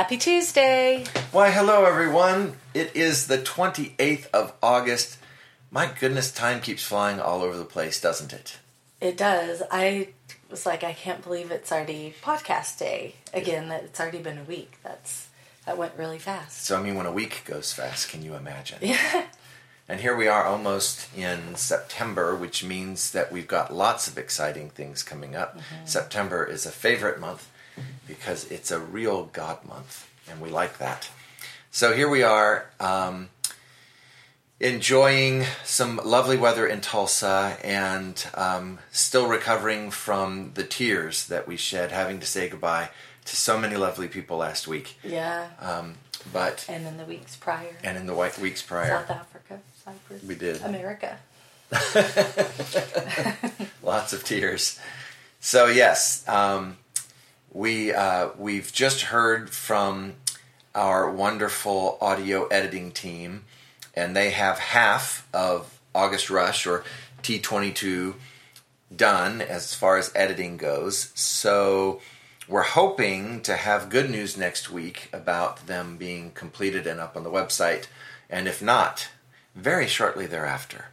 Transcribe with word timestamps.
Happy 0.00 0.16
Tuesday. 0.16 1.04
Why, 1.30 1.50
hello, 1.50 1.84
everyone. 1.84 2.56
It 2.72 2.96
is 2.96 3.26
the 3.26 3.36
28th 3.36 4.30
of 4.32 4.54
August. 4.62 5.18
My 5.70 5.92
goodness, 6.00 6.32
time 6.32 6.62
keeps 6.62 6.82
flying 6.82 7.20
all 7.20 7.42
over 7.42 7.54
the 7.54 7.66
place, 7.66 8.00
doesn't 8.00 8.32
it? 8.32 8.56
It 9.02 9.18
does. 9.18 9.62
I 9.70 10.08
was 10.48 10.64
like, 10.64 10.82
I 10.82 10.94
can't 10.94 11.22
believe 11.22 11.50
it's 11.50 11.70
already 11.70 12.14
podcast 12.22 12.78
day 12.78 13.16
again. 13.34 13.68
That 13.68 13.84
it's 13.84 14.00
already 14.00 14.20
been 14.20 14.38
a 14.38 14.44
week. 14.44 14.78
That's 14.82 15.28
that 15.66 15.76
went 15.76 15.92
really 15.98 16.18
fast. 16.18 16.64
So, 16.64 16.78
I 16.78 16.82
mean, 16.82 16.94
when 16.94 17.04
a 17.04 17.12
week 17.12 17.42
goes 17.44 17.74
fast, 17.74 18.08
can 18.08 18.22
you 18.22 18.34
imagine? 18.34 18.78
Yeah. 18.80 19.26
And 19.86 20.00
here 20.00 20.16
we 20.16 20.28
are 20.28 20.46
almost 20.46 21.14
in 21.14 21.56
September, 21.56 22.34
which 22.34 22.64
means 22.64 23.10
that 23.10 23.30
we've 23.30 23.46
got 23.46 23.74
lots 23.74 24.08
of 24.08 24.16
exciting 24.16 24.70
things 24.70 25.02
coming 25.02 25.36
up. 25.36 25.58
Mm-hmm. 25.58 25.84
September 25.84 26.42
is 26.42 26.64
a 26.64 26.70
favorite 26.70 27.20
month 27.20 27.50
because 28.06 28.50
it's 28.50 28.70
a 28.70 28.78
real 28.78 29.24
God 29.32 29.64
month, 29.66 30.08
and 30.30 30.40
we 30.40 30.50
like 30.50 30.78
that. 30.78 31.08
So 31.70 31.94
here 31.94 32.08
we 32.08 32.22
are, 32.22 32.66
um, 32.80 33.28
enjoying 34.58 35.44
some 35.64 36.00
lovely 36.04 36.36
weather 36.36 36.66
in 36.66 36.80
Tulsa 36.80 37.56
and 37.64 38.26
um, 38.34 38.78
still 38.92 39.26
recovering 39.26 39.90
from 39.90 40.52
the 40.54 40.64
tears 40.64 41.26
that 41.28 41.48
we 41.48 41.56
shed 41.56 41.92
having 41.92 42.20
to 42.20 42.26
say 42.26 42.48
goodbye 42.48 42.90
to 43.24 43.36
so 43.36 43.58
many 43.58 43.76
lovely 43.76 44.08
people 44.08 44.36
last 44.36 44.68
week. 44.68 44.96
Yeah. 45.02 45.48
Um, 45.60 45.94
but, 46.32 46.66
and 46.68 46.86
in 46.86 46.98
the 46.98 47.04
weeks 47.04 47.36
prior, 47.36 47.74
and 47.82 47.96
in 47.96 48.06
the 48.06 48.14
white 48.14 48.38
weeks 48.38 48.60
prior. 48.60 48.98
South 49.06 49.10
Africa, 49.10 49.60
Cyprus, 49.82 50.22
We 50.22 50.34
did. 50.34 50.60
America. 50.62 51.18
Lots 53.82 54.12
of 54.12 54.24
tears. 54.24 54.78
So 55.40 55.66
yes, 55.66 56.26
um, 56.28 56.76
we 57.52 57.92
uh, 57.92 58.30
we've 58.38 58.72
just 58.72 59.02
heard 59.02 59.50
from 59.50 60.14
our 60.74 61.10
wonderful 61.10 61.98
audio 62.00 62.46
editing 62.46 62.92
team, 62.92 63.44
and 63.94 64.16
they 64.16 64.30
have 64.30 64.58
half 64.58 65.26
of 65.34 65.78
August 65.94 66.30
Rush 66.30 66.66
or 66.66 66.84
T22 67.22 68.14
done 68.94 69.40
as 69.40 69.74
far 69.74 69.96
as 69.98 70.12
editing 70.14 70.56
goes. 70.56 71.10
So 71.14 72.00
we're 72.48 72.62
hoping 72.62 73.40
to 73.42 73.56
have 73.56 73.88
good 73.90 74.10
news 74.10 74.36
next 74.36 74.70
week 74.70 75.08
about 75.12 75.66
them 75.66 75.96
being 75.96 76.30
completed 76.32 76.86
and 76.86 77.00
up 77.00 77.16
on 77.16 77.24
the 77.24 77.30
website, 77.30 77.86
and 78.28 78.46
if 78.48 78.62
not, 78.62 79.08
very 79.54 79.86
shortly 79.86 80.26
thereafter. 80.26 80.86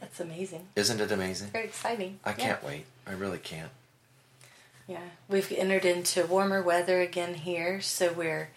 That's 0.00 0.20
amazing. 0.20 0.68
Isn't 0.76 1.00
it 1.00 1.12
amazing? 1.12 1.48
Very 1.50 1.66
exciting. 1.66 2.20
I 2.24 2.30
Yeah. 2.30 2.36
can't 2.36 2.64
wait. 2.64 2.86
I 3.06 3.12
really 3.12 3.38
can't. 3.38 3.70
Yeah, 4.90 4.98
we've 5.28 5.52
entered 5.52 5.84
into 5.84 6.26
warmer 6.26 6.60
weather 6.60 7.00
again 7.00 7.34
here, 7.34 7.80
so 7.80 8.12
we're 8.12 8.50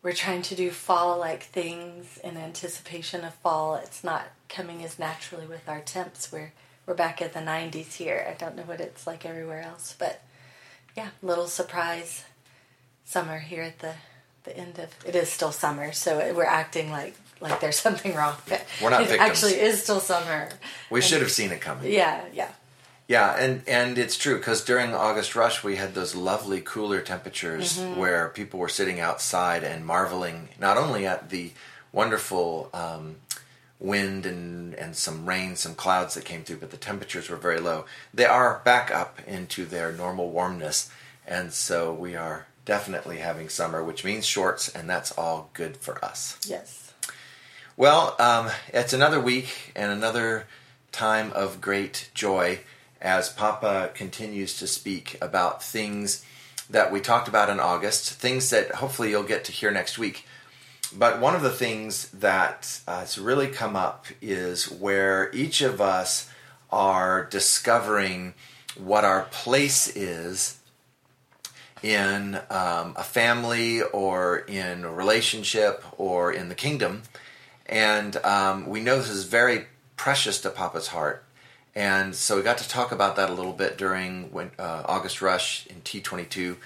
we're 0.00 0.12
trying 0.12 0.42
to 0.42 0.54
do 0.54 0.70
fall-like 0.70 1.42
things 1.42 2.18
in 2.22 2.36
anticipation 2.36 3.24
of 3.24 3.34
fall. 3.34 3.74
It's 3.74 4.04
not 4.04 4.26
coming 4.48 4.84
as 4.84 4.96
naturally 4.96 5.44
with 5.44 5.68
our 5.68 5.80
temps. 5.80 6.30
We're 6.30 6.52
we're 6.86 6.94
back 6.94 7.20
at 7.20 7.32
the 7.32 7.40
90s 7.40 7.94
here. 7.94 8.24
I 8.30 8.34
don't 8.34 8.54
know 8.54 8.62
what 8.62 8.80
it's 8.80 9.08
like 9.08 9.26
everywhere 9.26 9.62
else, 9.62 9.96
but 9.98 10.22
yeah, 10.96 11.08
little 11.20 11.48
surprise 11.48 12.22
summer 13.04 13.40
here 13.40 13.62
at 13.62 13.80
the 13.80 13.94
the 14.44 14.56
end 14.56 14.78
of 14.78 14.90
it 15.04 15.16
is 15.16 15.28
still 15.28 15.50
summer, 15.50 15.90
so 15.90 16.32
we're 16.32 16.44
acting 16.44 16.92
like 16.92 17.16
like 17.40 17.58
there's 17.58 17.78
something 17.88 18.14
wrong. 18.14 18.36
But 18.48 18.64
We're 18.80 18.90
not 18.90 19.00
it 19.02 19.08
victims. 19.08 19.30
actually 19.30 19.54
is 19.54 19.82
still 19.82 19.98
summer. 19.98 20.48
We 20.90 21.00
should 21.00 21.22
have 21.22 21.32
seen 21.32 21.50
it 21.50 21.60
coming. 21.60 21.92
Yeah, 21.92 22.24
yeah. 22.32 22.52
Yeah, 23.08 23.36
and 23.38 23.62
and 23.68 23.98
it's 23.98 24.16
true 24.16 24.36
because 24.36 24.64
during 24.64 24.92
August 24.92 25.36
rush 25.36 25.62
we 25.62 25.76
had 25.76 25.94
those 25.94 26.14
lovely 26.16 26.60
cooler 26.60 27.00
temperatures 27.00 27.78
Mm-hmm. 27.78 28.00
where 28.00 28.28
people 28.28 28.58
were 28.58 28.68
sitting 28.68 28.98
outside 29.00 29.62
and 29.62 29.86
marveling 29.86 30.48
not 30.58 30.76
only 30.76 31.06
at 31.06 31.30
the 31.30 31.52
wonderful 31.92 32.68
um, 32.74 33.16
wind 33.78 34.26
and 34.26 34.74
and 34.74 34.96
some 34.96 35.24
rain, 35.28 35.54
some 35.54 35.74
clouds 35.74 36.14
that 36.14 36.24
came 36.24 36.42
through, 36.42 36.56
but 36.56 36.70
the 36.72 36.76
temperatures 36.76 37.30
were 37.30 37.36
very 37.36 37.60
low. 37.60 37.84
They 38.12 38.26
are 38.26 38.60
back 38.64 38.90
up 38.90 39.20
into 39.26 39.64
their 39.66 39.92
normal 39.92 40.30
warmness, 40.30 40.90
and 41.26 41.52
so 41.52 41.92
we 41.92 42.16
are 42.16 42.46
definitely 42.64 43.18
having 43.18 43.48
summer, 43.48 43.84
which 43.84 44.04
means 44.04 44.26
shorts, 44.26 44.68
and 44.68 44.90
that's 44.90 45.12
all 45.12 45.50
good 45.52 45.76
for 45.76 46.04
us. 46.04 46.38
Yes. 46.44 46.92
Well, 47.76 48.16
um, 48.18 48.50
it's 48.72 48.92
another 48.92 49.20
week 49.20 49.70
and 49.76 49.92
another 49.92 50.46
time 50.90 51.30
of 51.32 51.60
great 51.60 52.10
joy 52.14 52.60
as 53.00 53.28
Papa 53.28 53.90
continues 53.94 54.58
to 54.58 54.66
speak 54.66 55.16
about 55.20 55.62
things 55.62 56.24
that 56.68 56.90
we 56.90 57.00
talked 57.00 57.28
about 57.28 57.50
in 57.50 57.60
August, 57.60 58.10
things 58.14 58.50
that 58.50 58.76
hopefully 58.76 59.10
you'll 59.10 59.22
get 59.22 59.44
to 59.44 59.52
hear 59.52 59.70
next 59.70 59.98
week. 59.98 60.26
But 60.96 61.20
one 61.20 61.34
of 61.34 61.42
the 61.42 61.50
things 61.50 62.08
that 62.10 62.80
uh, 62.86 63.00
has 63.00 63.18
really 63.18 63.48
come 63.48 63.76
up 63.76 64.06
is 64.20 64.70
where 64.70 65.30
each 65.34 65.60
of 65.60 65.80
us 65.80 66.30
are 66.70 67.24
discovering 67.24 68.34
what 68.76 69.04
our 69.04 69.22
place 69.30 69.88
is 69.96 70.58
in 71.82 72.36
um, 72.50 72.94
a 72.96 73.04
family 73.04 73.82
or 73.82 74.38
in 74.38 74.84
a 74.84 74.92
relationship 74.92 75.84
or 75.98 76.32
in 76.32 76.48
the 76.48 76.54
kingdom. 76.54 77.02
And 77.66 78.16
um, 78.18 78.66
we 78.66 78.80
know 78.80 78.98
this 78.98 79.10
is 79.10 79.24
very 79.24 79.66
precious 79.96 80.40
to 80.42 80.50
Papa's 80.50 80.88
heart. 80.88 81.25
And 81.76 82.14
so 82.14 82.36
we 82.36 82.42
got 82.42 82.56
to 82.58 82.68
talk 82.68 82.90
about 82.90 83.16
that 83.16 83.28
a 83.28 83.34
little 83.34 83.52
bit 83.52 83.76
during 83.76 84.32
when, 84.32 84.50
uh, 84.58 84.82
August 84.86 85.20
Rush 85.20 85.66
in 85.66 85.82
T22. 85.82 86.56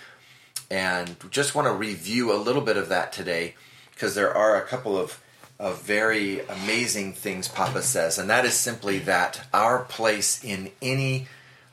And 0.71 1.17
just 1.33 1.57
want 1.57 1.67
to 1.67 1.75
review 1.75 2.33
a 2.33 2.39
little 2.39 2.63
bit 2.63 2.77
of 2.77 2.89
that 2.91 3.13
today 3.13 3.57
because 3.93 4.15
there 4.15 4.33
are 4.33 4.57
a 4.57 4.65
couple 4.65 4.97
of, 4.97 5.21
of 5.59 5.83
very 5.83 6.41
amazing 6.47 7.13
things 7.13 7.49
Papa 7.49 7.83
says. 7.83 8.19
And 8.19 8.31
that 8.31 8.45
is 8.45 8.55
simply 8.55 9.01
that 9.01 9.49
our 9.53 9.81
place 9.81 10.45
in 10.45 10.71
any 10.81 11.27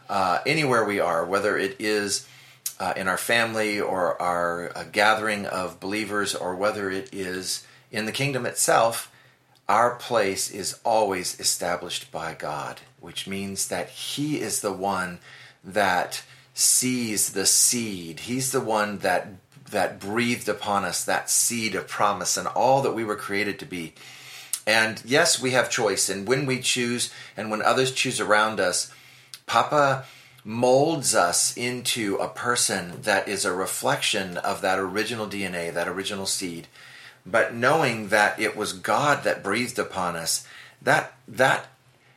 uh, 0.09 0.39
anywhere 0.45 0.85
we 0.85 0.99
are, 0.99 1.25
whether 1.25 1.57
it 1.57 1.75
is 1.79 2.27
uh, 2.79 2.93
in 2.95 3.07
our 3.07 3.17
family 3.17 3.79
or 3.79 4.19
our 4.21 4.71
uh, 4.75 4.83
gathering 4.91 5.45
of 5.45 5.79
believers, 5.79 6.33
or 6.33 6.55
whether 6.55 6.89
it 6.89 7.13
is 7.13 7.67
in 7.91 8.05
the 8.05 8.11
kingdom 8.11 8.45
itself, 8.45 9.11
our 9.69 9.95
place 9.95 10.49
is 10.49 10.79
always 10.83 11.39
established 11.39 12.11
by 12.11 12.33
God, 12.33 12.81
which 12.99 13.27
means 13.27 13.67
that 13.67 13.89
He 13.89 14.39
is 14.39 14.61
the 14.61 14.73
one 14.73 15.19
that 15.63 16.23
sees 16.53 17.33
the 17.33 17.45
seed. 17.45 18.21
He's 18.21 18.51
the 18.51 18.61
one 18.61 18.99
that 18.99 19.27
that 19.69 19.99
breathed 19.99 20.47
upon 20.47 20.85
us 20.85 21.03
that 21.03 21.29
seed 21.29 21.75
of 21.75 21.87
promise 21.87 22.37
and 22.37 22.47
all 22.47 22.81
that 22.81 22.95
we 22.95 23.03
were 23.03 23.17
created 23.17 23.59
to 23.59 23.65
be. 23.65 23.93
And 24.65 25.01
yes, 25.05 25.41
we 25.41 25.51
have 25.51 25.69
choice, 25.69 26.09
and 26.09 26.27
when 26.27 26.45
we 26.45 26.59
choose, 26.59 27.13
and 27.35 27.51
when 27.51 27.61
others 27.61 27.91
choose 27.91 28.19
around 28.19 28.59
us, 28.59 28.91
Papa 29.45 30.05
molds 30.43 31.13
us 31.13 31.55
into 31.57 32.15
a 32.15 32.27
person 32.27 33.01
that 33.01 33.27
is 33.27 33.43
a 33.43 33.53
reflection 33.53 34.37
of 34.37 34.61
that 34.61 34.79
original 34.79 35.27
DNA, 35.27 35.73
that 35.73 35.87
original 35.87 36.25
seed. 36.25 36.67
But 37.29 37.53
knowing 37.53 38.07
that 38.09 38.39
it 38.39 38.55
was 38.55 38.71
God 38.73 39.23
that 39.23 39.43
breathed 39.43 39.77
upon 39.77 40.15
us, 40.15 40.47
that 40.81 41.13
that 41.27 41.67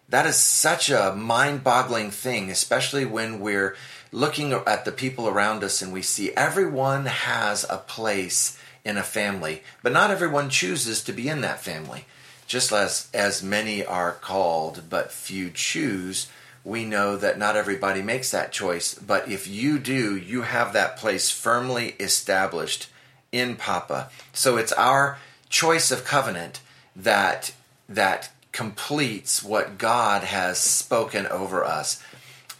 that 0.08 0.26
is 0.26 0.36
such 0.36 0.90
a 0.90 1.14
mind-boggling 1.14 2.10
thing, 2.10 2.50
especially 2.50 3.04
when 3.04 3.40
we're 3.40 3.76
looking 4.12 4.52
at 4.52 4.84
the 4.84 4.92
people 4.92 5.28
around 5.28 5.62
us 5.62 5.82
and 5.82 5.92
we 5.92 6.02
see 6.02 6.32
everyone 6.32 7.06
has 7.06 7.64
a 7.70 7.76
place 7.76 8.58
in 8.84 8.96
a 8.96 9.02
family, 9.02 9.62
but 9.82 9.92
not 9.92 10.10
everyone 10.10 10.50
chooses 10.50 11.02
to 11.04 11.12
be 11.12 11.28
in 11.28 11.42
that 11.42 11.60
family. 11.60 12.06
Just 12.46 12.72
as 12.72 13.08
as 13.14 13.42
many 13.42 13.84
are 13.84 14.12
called, 14.12 14.84
but 14.90 15.12
few 15.12 15.50
choose 15.50 16.28
we 16.64 16.84
know 16.84 17.16
that 17.16 17.38
not 17.38 17.56
everybody 17.56 18.02
makes 18.02 18.30
that 18.30 18.52
choice, 18.52 18.94
but 18.94 19.28
if 19.28 19.48
you 19.48 19.78
do, 19.78 20.16
you 20.16 20.42
have 20.42 20.72
that 20.72 20.96
place 20.96 21.30
firmly 21.30 21.94
established 21.98 22.88
in 23.32 23.56
Papa. 23.56 24.10
So 24.32 24.56
it's 24.56 24.72
our 24.72 25.18
choice 25.48 25.90
of 25.90 26.04
covenant 26.04 26.60
that 26.96 27.52
that 27.88 28.30
completes 28.52 29.42
what 29.42 29.78
God 29.78 30.24
has 30.24 30.58
spoken 30.58 31.26
over 31.26 31.64
us, 31.64 32.02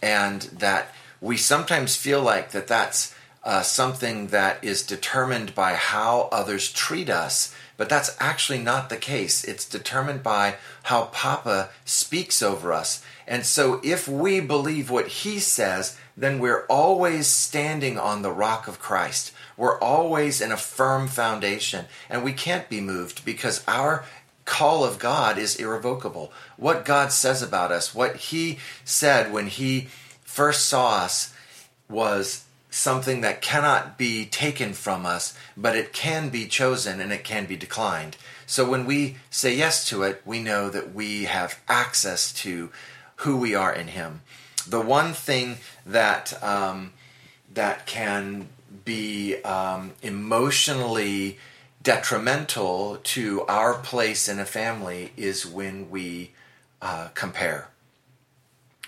and 0.01 0.41
that 0.41 0.93
we 1.19 1.37
sometimes 1.37 1.95
feel 1.95 2.21
like 2.21 2.51
that 2.51 2.67
that's 2.67 3.13
uh, 3.43 3.61
something 3.61 4.27
that 4.27 4.63
is 4.63 4.83
determined 4.83 5.53
by 5.55 5.73
how 5.73 6.29
others 6.31 6.71
treat 6.71 7.09
us. 7.09 7.53
But 7.77 7.89
that's 7.89 8.15
actually 8.19 8.59
not 8.59 8.89
the 8.89 8.97
case. 8.97 9.43
It's 9.43 9.67
determined 9.67 10.21
by 10.21 10.55
how 10.83 11.05
Papa 11.05 11.69
speaks 11.83 12.43
over 12.43 12.71
us. 12.71 13.03
And 13.27 13.43
so 13.43 13.81
if 13.83 14.07
we 14.07 14.39
believe 14.39 14.91
what 14.91 15.07
he 15.07 15.39
says, 15.39 15.97
then 16.15 16.37
we're 16.37 16.65
always 16.67 17.25
standing 17.25 17.97
on 17.97 18.21
the 18.21 18.31
rock 18.31 18.67
of 18.67 18.79
Christ. 18.79 19.31
We're 19.57 19.79
always 19.79 20.41
in 20.41 20.51
a 20.51 20.57
firm 20.57 21.07
foundation. 21.07 21.85
And 22.09 22.23
we 22.23 22.33
can't 22.33 22.69
be 22.69 22.81
moved 22.81 23.25
because 23.25 23.63
our 23.67 24.05
call 24.45 24.83
of 24.83 24.99
God 24.99 25.37
is 25.37 25.55
irrevocable. 25.55 26.31
What 26.57 26.85
God 26.85 27.11
says 27.11 27.41
about 27.41 27.71
us, 27.71 27.93
what 27.93 28.15
he 28.17 28.59
said 28.83 29.31
when 29.31 29.47
he 29.47 29.87
first 30.23 30.67
saw 30.67 30.97
us, 30.97 31.33
was 31.89 32.45
something 32.69 33.21
that 33.21 33.41
cannot 33.41 33.97
be 33.97 34.25
taken 34.25 34.73
from 34.73 35.05
us, 35.05 35.37
but 35.57 35.75
it 35.75 35.93
can 35.93 36.29
be 36.29 36.47
chosen 36.47 37.01
and 37.01 37.11
it 37.11 37.23
can 37.23 37.45
be 37.45 37.57
declined. 37.57 38.15
So 38.47 38.67
when 38.69 38.85
we 38.85 39.17
say 39.29 39.55
yes 39.55 39.87
to 39.89 40.03
it, 40.03 40.21
we 40.25 40.41
know 40.41 40.69
that 40.69 40.93
we 40.93 41.25
have 41.25 41.59
access 41.67 42.33
to 42.33 42.71
who 43.17 43.37
we 43.37 43.53
are 43.53 43.73
in 43.73 43.89
Him. 43.89 44.21
The 44.67 44.81
one 44.81 45.13
thing 45.13 45.57
that 45.85 46.41
um, 46.43 46.93
that 47.53 47.85
can 47.85 48.47
be 48.85 49.41
um, 49.43 49.91
emotionally 50.01 51.37
detrimental 51.83 52.99
to 53.03 53.41
our 53.43 53.73
place 53.73 54.29
in 54.29 54.39
a 54.39 54.45
family 54.45 55.11
is 55.17 55.45
when 55.45 55.89
we 55.89 56.31
uh, 56.81 57.09
compare. 57.13 57.69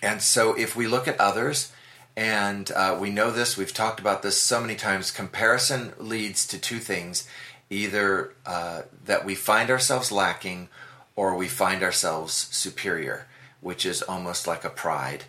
And 0.02 0.22
so 0.22 0.54
if 0.54 0.76
we 0.76 0.88
look 0.88 1.08
at 1.08 1.20
others, 1.20 1.72
and 2.16 2.72
uh, 2.72 2.98
we 3.00 3.10
know 3.10 3.32
this, 3.32 3.58
we've 3.58 3.74
talked 3.74 4.00
about 4.00 4.22
this 4.22 4.40
so 4.40 4.62
many 4.62 4.76
times, 4.76 5.12
comparison 5.12 5.94
leads 5.98 6.46
to 6.48 6.60
two 6.60 6.80
things 6.80 7.28
either 7.70 8.34
uh, 8.46 8.84
that 9.06 9.26
we 9.26 9.34
find 9.34 9.72
ourselves 9.72 10.12
lacking 10.12 10.70
or 11.16 11.36
we 11.36 11.48
find 11.48 11.82
ourselves 11.82 12.34
superior, 12.52 13.26
which 13.62 13.86
is 13.86 14.04
almost 14.04 14.46
like 14.46 14.64
a 14.64 14.70
pride. 14.70 15.24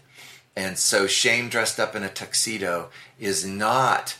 And 0.56 0.78
so 0.78 1.06
shame 1.06 1.48
dressed 1.48 1.80
up 1.80 1.96
in 1.96 2.02
a 2.02 2.08
tuxedo 2.08 2.90
is 3.18 3.46
not 3.46 4.16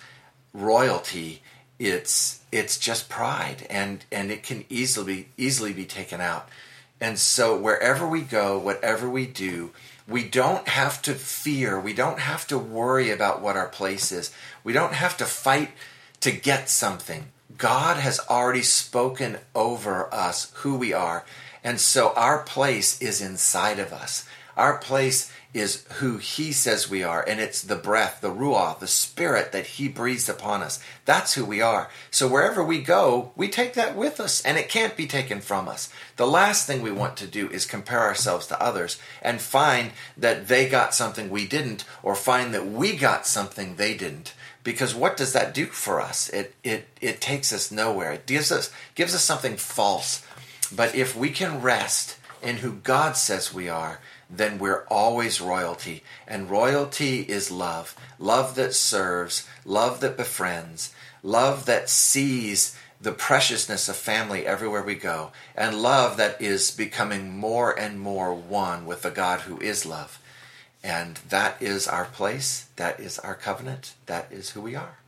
royalty, 0.55 1.43
it's 1.79 2.41
it's 2.51 2.79
just 2.79 3.09
pride 3.09 3.67
and 3.69 4.05
and 4.11 4.31
it 4.31 4.43
can 4.43 4.65
easily 4.71 5.15
be 5.15 5.29
easily 5.37 5.73
be 5.73 5.85
taken 5.85 6.21
out. 6.21 6.49
And 7.01 7.19
so 7.19 7.59
wherever 7.59 8.07
we 8.09 8.23
go, 8.23 8.59
whatever 8.59 9.11
we 9.11 9.27
do, 9.27 9.73
we 10.09 10.27
don't 10.27 10.69
have 10.69 11.03
to 11.03 11.15
fear, 11.15 11.79
we 11.79 11.93
don't 11.93 12.21
have 12.21 12.47
to 12.47 12.59
worry 12.59 13.11
about 13.11 13.43
what 13.43 13.57
our 13.57 13.69
place 13.69 14.13
is. 14.13 14.31
We 14.63 14.73
don't 14.73 14.95
have 14.95 15.17
to 15.19 15.25
fight 15.25 15.73
to 16.21 16.31
get 16.31 16.71
something. 16.71 17.27
God 17.59 17.99
has 17.99 18.21
already 18.31 18.63
spoken 18.63 19.39
over 19.55 20.13
us 20.15 20.53
who 20.57 20.77
we 20.77 20.93
are. 20.93 21.25
And 21.63 21.81
so 21.81 22.13
our 22.15 22.39
place 22.43 23.01
is 23.01 23.21
inside 23.21 23.79
of 23.79 23.93
us. 23.93 24.27
Our 24.57 24.79
place 24.79 25.33
is 25.53 25.85
who 25.95 26.19
He 26.19 26.53
says 26.53 26.91
we 26.91 27.03
are, 27.03 27.25
and 27.27 27.41
it's 27.41 27.63
the 27.63 27.77
breath, 27.77 28.21
the 28.21 28.31
ruah, 28.31 28.79
the 28.79 28.87
spirit 28.87 29.53
that 29.53 29.67
He 29.67 29.89
breathes 29.89 30.29
upon 30.29 30.63
us. 30.63 30.81
That's 31.05 31.35
who 31.35 31.45
we 31.45 31.61
are. 31.61 31.89
So 32.11 32.29
wherever 32.29 32.63
we 32.63 32.83
go, 32.83 33.33
we 33.37 33.49
take 33.49 33.75
that 33.75 33.97
with 33.97 34.19
us, 34.21 34.43
and 34.45 34.59
it 34.59 34.69
can't 34.69 34.97
be 34.97 35.07
taken 35.07 35.41
from 35.41 35.69
us. 35.69 35.91
The 36.17 36.27
last 36.27 36.67
thing 36.67 36.83
we 36.83 36.91
want 36.91 37.17
to 37.19 37.27
do 37.27 37.49
is 37.51 37.67
compare 37.67 38.01
ourselves 38.01 38.47
to 38.49 38.61
others 38.61 38.99
and 39.23 39.41
find 39.41 39.93
that 40.17 40.49
they 40.49 40.69
got 40.69 40.95
something 40.95 41.31
we 41.31 41.47
didn't, 41.47 41.85
or 42.03 42.15
find 42.15 42.53
that 42.53 42.67
we 42.67 42.97
got 42.97 43.27
something 43.27 43.77
they 43.77 43.97
didn't. 43.97 44.35
Because 44.65 44.95
what 44.95 45.17
does 45.17 45.35
that 45.35 45.55
do 45.55 45.67
for 45.67 46.01
us? 46.01 46.29
It 46.31 46.55
it 46.65 46.89
it 47.01 47.21
takes 47.21 47.53
us 47.53 47.71
nowhere. 47.71 48.13
It 48.13 48.27
gives 48.27 48.51
us 48.51 48.73
gives 48.95 49.15
us 49.15 49.23
something 49.23 49.57
false. 49.57 50.27
But 50.75 50.95
if 50.95 51.15
we 51.15 51.31
can 51.31 51.61
rest 51.61 52.17
in 52.43 52.57
who 52.57 52.73
God 52.73 53.17
says 53.17 53.53
we 53.53 53.69
are, 53.69 54.01
then 54.37 54.59
we're 54.59 54.85
always 54.89 55.41
royalty. 55.41 56.03
And 56.27 56.51
royalty 56.51 57.21
is 57.21 57.51
love. 57.51 57.97
Love 58.19 58.55
that 58.55 58.75
serves, 58.75 59.49
love 59.65 60.01
that 60.01 60.17
befriends, 60.17 60.95
love 61.23 61.67
that 61.67 61.89
sees 61.89 62.77
the 63.01 63.13
preciousness 63.13 63.89
of 63.89 63.97
family 63.97 64.47
everywhere 64.47 64.83
we 64.83 64.95
go, 64.95 65.31
and 65.55 65.81
love 65.81 66.17
that 66.17 66.41
is 66.41 66.71
becoming 66.71 67.37
more 67.37 67.79
and 67.79 68.01
more 68.01 68.35
one 68.35 68.87
with 68.87 69.03
the 69.03 69.11
God 69.11 69.41
who 69.41 69.61
is 69.61 69.85
love. 69.85 70.19
And 70.83 71.17
that 71.29 71.61
is 71.61 71.87
our 71.87 72.07
place, 72.07 72.67
that 72.77 73.01
is 73.01 73.19
our 73.19 73.35
covenant, 73.35 73.95
that 74.07 74.29
is 74.31 74.51
who 74.51 74.61
we 74.61 74.75
are. 74.75 74.99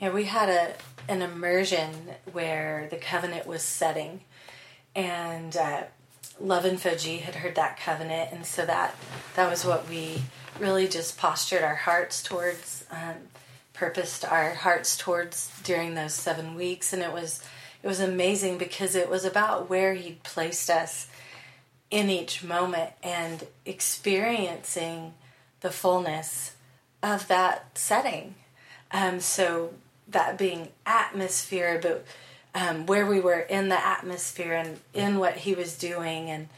Yeah, 0.00 0.10
we 0.10 0.24
had 0.24 0.48
a 0.48 0.74
an 1.08 1.22
immersion 1.22 1.90
where 2.32 2.86
the 2.90 2.96
covenant 2.96 3.46
was 3.46 3.62
setting, 3.62 4.20
and 4.94 5.56
uh, 5.56 5.84
Love 6.40 6.64
and 6.64 6.78
Foji 6.78 7.20
had 7.20 7.36
heard 7.36 7.54
that 7.56 7.78
covenant, 7.78 8.30
and 8.32 8.46
so 8.46 8.64
that 8.64 8.94
that 9.34 9.50
was 9.50 9.64
what 9.64 9.88
we 9.88 10.22
really 10.58 10.88
just 10.88 11.18
postured 11.18 11.62
our 11.62 11.74
hearts 11.74 12.22
towards, 12.22 12.84
um, 12.90 13.14
purposed 13.72 14.24
our 14.24 14.54
hearts 14.54 14.96
towards 14.96 15.50
during 15.64 15.94
those 15.94 16.14
seven 16.14 16.54
weeks, 16.54 16.92
and 16.92 17.02
it 17.02 17.12
was 17.12 17.42
it 17.82 17.86
was 17.86 18.00
amazing 18.00 18.58
because 18.58 18.94
it 18.94 19.08
was 19.08 19.24
about 19.24 19.70
where 19.70 19.94
He'd 19.94 20.22
placed 20.22 20.70
us 20.70 21.08
in 21.90 22.10
each 22.10 22.44
moment 22.44 22.90
and 23.02 23.46
experiencing 23.64 25.14
the 25.60 25.70
fullness 25.70 26.54
of 27.02 27.28
that 27.28 27.78
setting. 27.78 28.34
Um, 28.90 29.20
so 29.20 29.74
that 30.08 30.38
being 30.38 30.68
atmosphere, 30.86 31.78
but 31.80 32.04
um, 32.58 32.86
where 32.86 33.06
we 33.06 33.20
were 33.20 33.38
in 33.38 33.68
the 33.68 33.86
atmosphere 33.86 34.54
and 34.54 34.80
in 34.92 35.18
what 35.18 35.36
he 35.36 35.54
was 35.54 35.78
doing 35.78 36.28
and 36.28 36.48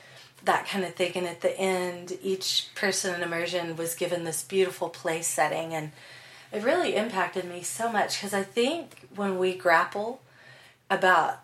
that 0.44 0.66
kind 0.66 0.84
of 0.84 0.94
thing. 0.94 1.12
And 1.14 1.26
at 1.26 1.42
the 1.42 1.58
end, 1.58 2.18
each 2.22 2.68
person 2.74 3.14
in 3.14 3.22
immersion 3.22 3.76
was 3.76 3.94
given 3.94 4.24
this 4.24 4.42
beautiful 4.42 4.88
place 4.88 5.26
setting. 5.26 5.74
And 5.74 5.92
it 6.52 6.64
really 6.64 6.96
impacted 6.96 7.44
me 7.44 7.62
so 7.62 7.92
much 7.92 8.16
because 8.16 8.32
I 8.32 8.42
think 8.42 9.08
when 9.14 9.38
we 9.38 9.54
grapple 9.54 10.22
about 10.88 11.40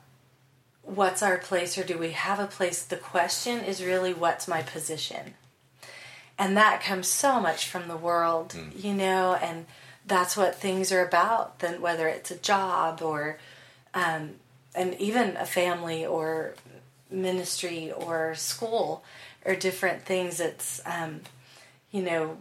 what's 0.82 1.22
our 1.22 1.36
place 1.36 1.76
or 1.76 1.84
do 1.84 1.98
we 1.98 2.12
have 2.12 2.40
a 2.40 2.46
place, 2.46 2.82
the 2.82 2.96
question 2.96 3.60
is 3.60 3.84
really 3.84 4.14
what's 4.14 4.48
my 4.48 4.62
position? 4.62 5.34
And 6.38 6.56
that 6.56 6.82
comes 6.82 7.08
so 7.08 7.40
much 7.40 7.68
from 7.68 7.88
the 7.88 7.96
world, 7.96 8.50
mm. 8.50 8.82
you 8.82 8.94
know, 8.94 9.34
and 9.34 9.66
that's 10.06 10.36
what 10.36 10.54
things 10.54 10.92
are 10.92 11.04
about, 11.04 11.58
then 11.58 11.80
whether 11.80 12.08
it's 12.08 12.30
a 12.30 12.36
job 12.36 13.02
or 13.02 13.38
um, 13.94 14.34
and 14.76 14.94
even 15.00 15.36
a 15.36 15.46
family 15.46 16.04
or 16.06 16.54
ministry 17.10 17.90
or 17.90 18.34
school 18.34 19.02
or 19.44 19.54
different 19.56 20.02
things. 20.02 20.38
It's, 20.38 20.80
um, 20.84 21.20
you 21.90 22.02
know, 22.02 22.38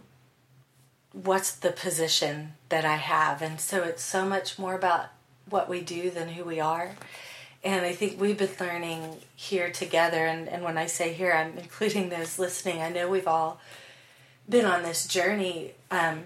what's 1.12 1.52
the 1.52 1.72
position 1.72 2.52
that 2.68 2.84
I 2.84 2.96
have? 2.96 3.42
And 3.42 3.60
so 3.60 3.82
it's 3.82 4.02
so 4.02 4.26
much 4.26 4.58
more 4.58 4.74
about 4.74 5.06
what 5.48 5.68
we 5.68 5.80
do 5.80 6.10
than 6.10 6.30
who 6.30 6.44
we 6.44 6.60
are. 6.60 6.92
And 7.64 7.84
I 7.86 7.92
think 7.92 8.20
we've 8.20 8.38
been 8.38 8.50
learning 8.60 9.18
here 9.34 9.70
together. 9.70 10.26
And, 10.26 10.48
and 10.48 10.62
when 10.62 10.76
I 10.76 10.86
say 10.86 11.12
here, 11.12 11.32
I'm 11.32 11.56
including 11.58 12.10
those 12.10 12.38
listening. 12.38 12.82
I 12.82 12.90
know 12.90 13.08
we've 13.08 13.26
all 13.26 13.60
been 14.48 14.66
on 14.66 14.82
this 14.82 15.06
journey 15.06 15.72
um, 15.90 16.24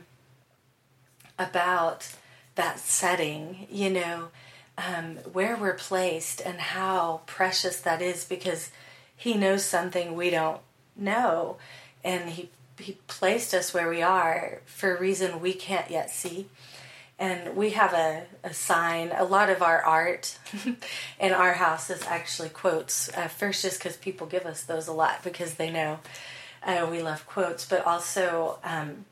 about 1.38 2.08
that 2.56 2.78
setting, 2.78 3.66
you 3.70 3.88
know, 3.90 4.28
um, 4.86 5.16
where 5.32 5.56
we're 5.56 5.74
placed 5.74 6.40
and 6.40 6.58
how 6.58 7.22
precious 7.26 7.80
that 7.80 8.00
is 8.00 8.24
because 8.24 8.70
He 9.16 9.34
knows 9.34 9.64
something 9.64 10.14
we 10.14 10.30
don't 10.30 10.60
know, 10.96 11.56
and 12.02 12.30
He 12.30 12.50
He 12.78 12.98
placed 13.06 13.54
us 13.54 13.74
where 13.74 13.88
we 13.88 14.02
are 14.02 14.60
for 14.64 14.96
a 14.96 15.00
reason 15.00 15.40
we 15.40 15.52
can't 15.52 15.90
yet 15.90 16.10
see. 16.10 16.46
And 17.18 17.54
we 17.54 17.70
have 17.70 17.92
a, 17.92 18.24
a 18.42 18.54
sign. 18.54 19.12
A 19.14 19.24
lot 19.24 19.50
of 19.50 19.60
our 19.60 19.82
art 19.82 20.38
in 21.20 21.32
our 21.32 21.52
house 21.52 21.90
is 21.90 22.02
actually 22.06 22.48
quotes. 22.48 23.10
Uh, 23.14 23.28
first, 23.28 23.60
just 23.60 23.78
because 23.78 23.98
people 23.98 24.26
give 24.26 24.46
us 24.46 24.62
those 24.62 24.88
a 24.88 24.92
lot 24.92 25.22
because 25.22 25.54
they 25.54 25.70
know 25.70 25.98
uh, 26.62 26.88
we 26.90 27.02
love 27.02 27.26
quotes, 27.26 27.66
but 27.66 27.84
also 27.84 28.58
um, 28.64 29.04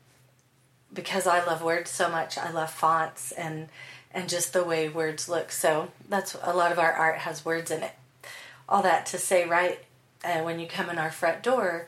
because 0.93 1.27
I 1.27 1.45
love 1.45 1.61
words 1.61 1.91
so 1.91 2.09
much, 2.09 2.37
I 2.37 2.51
love 2.51 2.71
fonts 2.71 3.31
and 3.31 3.69
and 4.11 4.29
just 4.29 4.53
the 4.53 4.63
way 4.63 4.89
words 4.89 5.29
look. 5.29 5.51
So 5.51 5.89
that's 6.07 6.35
a 6.41 6.55
lot 6.55 6.71
of 6.71 6.79
our 6.79 6.91
art 6.91 7.19
has 7.19 7.45
words 7.45 7.71
in 7.71 7.83
it. 7.83 7.93
All 8.67 8.81
that 8.83 9.05
to 9.07 9.17
say, 9.17 9.47
right 9.47 9.79
uh, 10.23 10.41
when 10.41 10.59
you 10.59 10.67
come 10.67 10.89
in 10.89 10.97
our 10.97 11.11
front 11.11 11.43
door, 11.43 11.87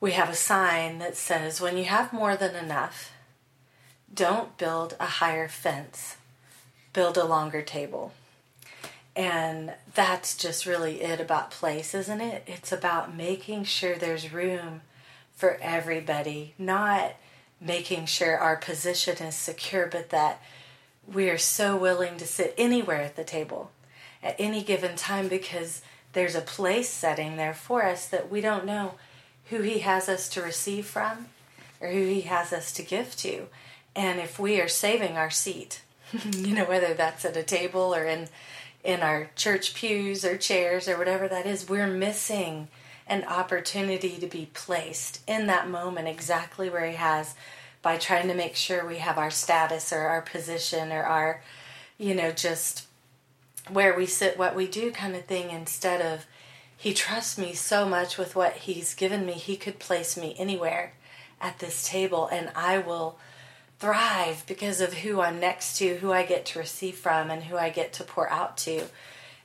we 0.00 0.12
have 0.12 0.28
a 0.28 0.34
sign 0.34 0.98
that 0.98 1.16
says, 1.16 1.60
"When 1.60 1.76
you 1.76 1.84
have 1.84 2.12
more 2.12 2.36
than 2.36 2.54
enough, 2.54 3.12
don't 4.12 4.56
build 4.58 4.96
a 5.00 5.06
higher 5.06 5.48
fence, 5.48 6.16
build 6.92 7.16
a 7.16 7.24
longer 7.24 7.62
table." 7.62 8.12
And 9.14 9.72
that's 9.94 10.36
just 10.36 10.66
really 10.66 11.00
it 11.00 11.20
about 11.20 11.50
place, 11.50 11.94
isn't 11.94 12.20
it? 12.20 12.42
It's 12.46 12.70
about 12.70 13.14
making 13.14 13.64
sure 13.64 13.96
there's 13.96 14.32
room 14.32 14.82
for 15.34 15.58
everybody, 15.62 16.54
not 16.58 17.12
making 17.58 18.04
sure 18.06 18.36
our 18.36 18.56
position 18.56 19.16
is 19.26 19.34
secure, 19.34 19.86
but 19.86 20.10
that 20.10 20.42
we 21.12 21.30
are 21.30 21.38
so 21.38 21.76
willing 21.76 22.16
to 22.18 22.26
sit 22.26 22.54
anywhere 22.58 23.02
at 23.02 23.16
the 23.16 23.24
table 23.24 23.70
at 24.22 24.36
any 24.38 24.62
given 24.62 24.96
time 24.96 25.28
because 25.28 25.82
there's 26.12 26.34
a 26.34 26.40
place 26.40 26.88
setting 26.88 27.36
there 27.36 27.54
for 27.54 27.84
us 27.84 28.08
that 28.08 28.30
we 28.30 28.40
don't 28.40 28.64
know 28.66 28.94
who 29.50 29.62
He 29.62 29.80
has 29.80 30.08
us 30.08 30.28
to 30.30 30.42
receive 30.42 30.86
from 30.86 31.26
or 31.80 31.88
who 31.88 32.04
He 32.06 32.22
has 32.22 32.52
us 32.52 32.72
to 32.72 32.82
give 32.82 33.14
to. 33.16 33.46
And 33.94 34.18
if 34.18 34.38
we 34.38 34.60
are 34.60 34.68
saving 34.68 35.16
our 35.16 35.30
seat, 35.30 35.82
you 36.32 36.54
know, 36.54 36.64
whether 36.64 36.94
that's 36.94 37.24
at 37.24 37.36
a 37.36 37.42
table 37.42 37.94
or 37.94 38.04
in 38.04 38.28
in 38.84 39.00
our 39.00 39.30
church 39.34 39.74
pews 39.74 40.24
or 40.24 40.36
chairs 40.36 40.88
or 40.88 40.96
whatever 40.96 41.26
that 41.26 41.44
is, 41.44 41.68
we're 41.68 41.88
missing 41.88 42.68
an 43.08 43.24
opportunity 43.24 44.16
to 44.16 44.26
be 44.28 44.48
placed 44.54 45.20
in 45.28 45.48
that 45.48 45.68
moment 45.68 46.08
exactly 46.08 46.70
where 46.70 46.88
He 46.88 46.96
has 46.96 47.34
by 47.86 47.96
trying 47.96 48.26
to 48.26 48.34
make 48.34 48.56
sure 48.56 48.84
we 48.84 48.96
have 48.96 49.16
our 49.16 49.30
status 49.30 49.92
or 49.92 50.00
our 50.00 50.20
position 50.20 50.90
or 50.90 51.04
our, 51.04 51.40
you 51.98 52.16
know, 52.16 52.32
just 52.32 52.84
where 53.70 53.96
we 53.96 54.04
sit, 54.04 54.36
what 54.36 54.56
we 54.56 54.66
do 54.66 54.90
kind 54.90 55.14
of 55.14 55.24
thing, 55.26 55.50
instead 55.50 56.02
of 56.02 56.26
he 56.76 56.92
trusts 56.92 57.38
me 57.38 57.52
so 57.52 57.88
much 57.88 58.18
with 58.18 58.34
what 58.34 58.54
he's 58.54 58.92
given 58.92 59.24
me, 59.24 59.34
he 59.34 59.56
could 59.56 59.78
place 59.78 60.16
me 60.16 60.34
anywhere 60.36 60.94
at 61.40 61.60
this 61.60 61.86
table 61.86 62.26
and 62.26 62.50
I 62.56 62.78
will 62.78 63.20
thrive 63.78 64.42
because 64.48 64.80
of 64.80 64.92
who 64.92 65.20
I'm 65.20 65.38
next 65.38 65.78
to, 65.78 65.98
who 65.98 66.10
I 66.12 66.26
get 66.26 66.44
to 66.46 66.58
receive 66.58 66.96
from, 66.96 67.30
and 67.30 67.44
who 67.44 67.56
I 67.56 67.70
get 67.70 67.92
to 67.92 68.02
pour 68.02 68.28
out 68.28 68.56
to. 68.56 68.86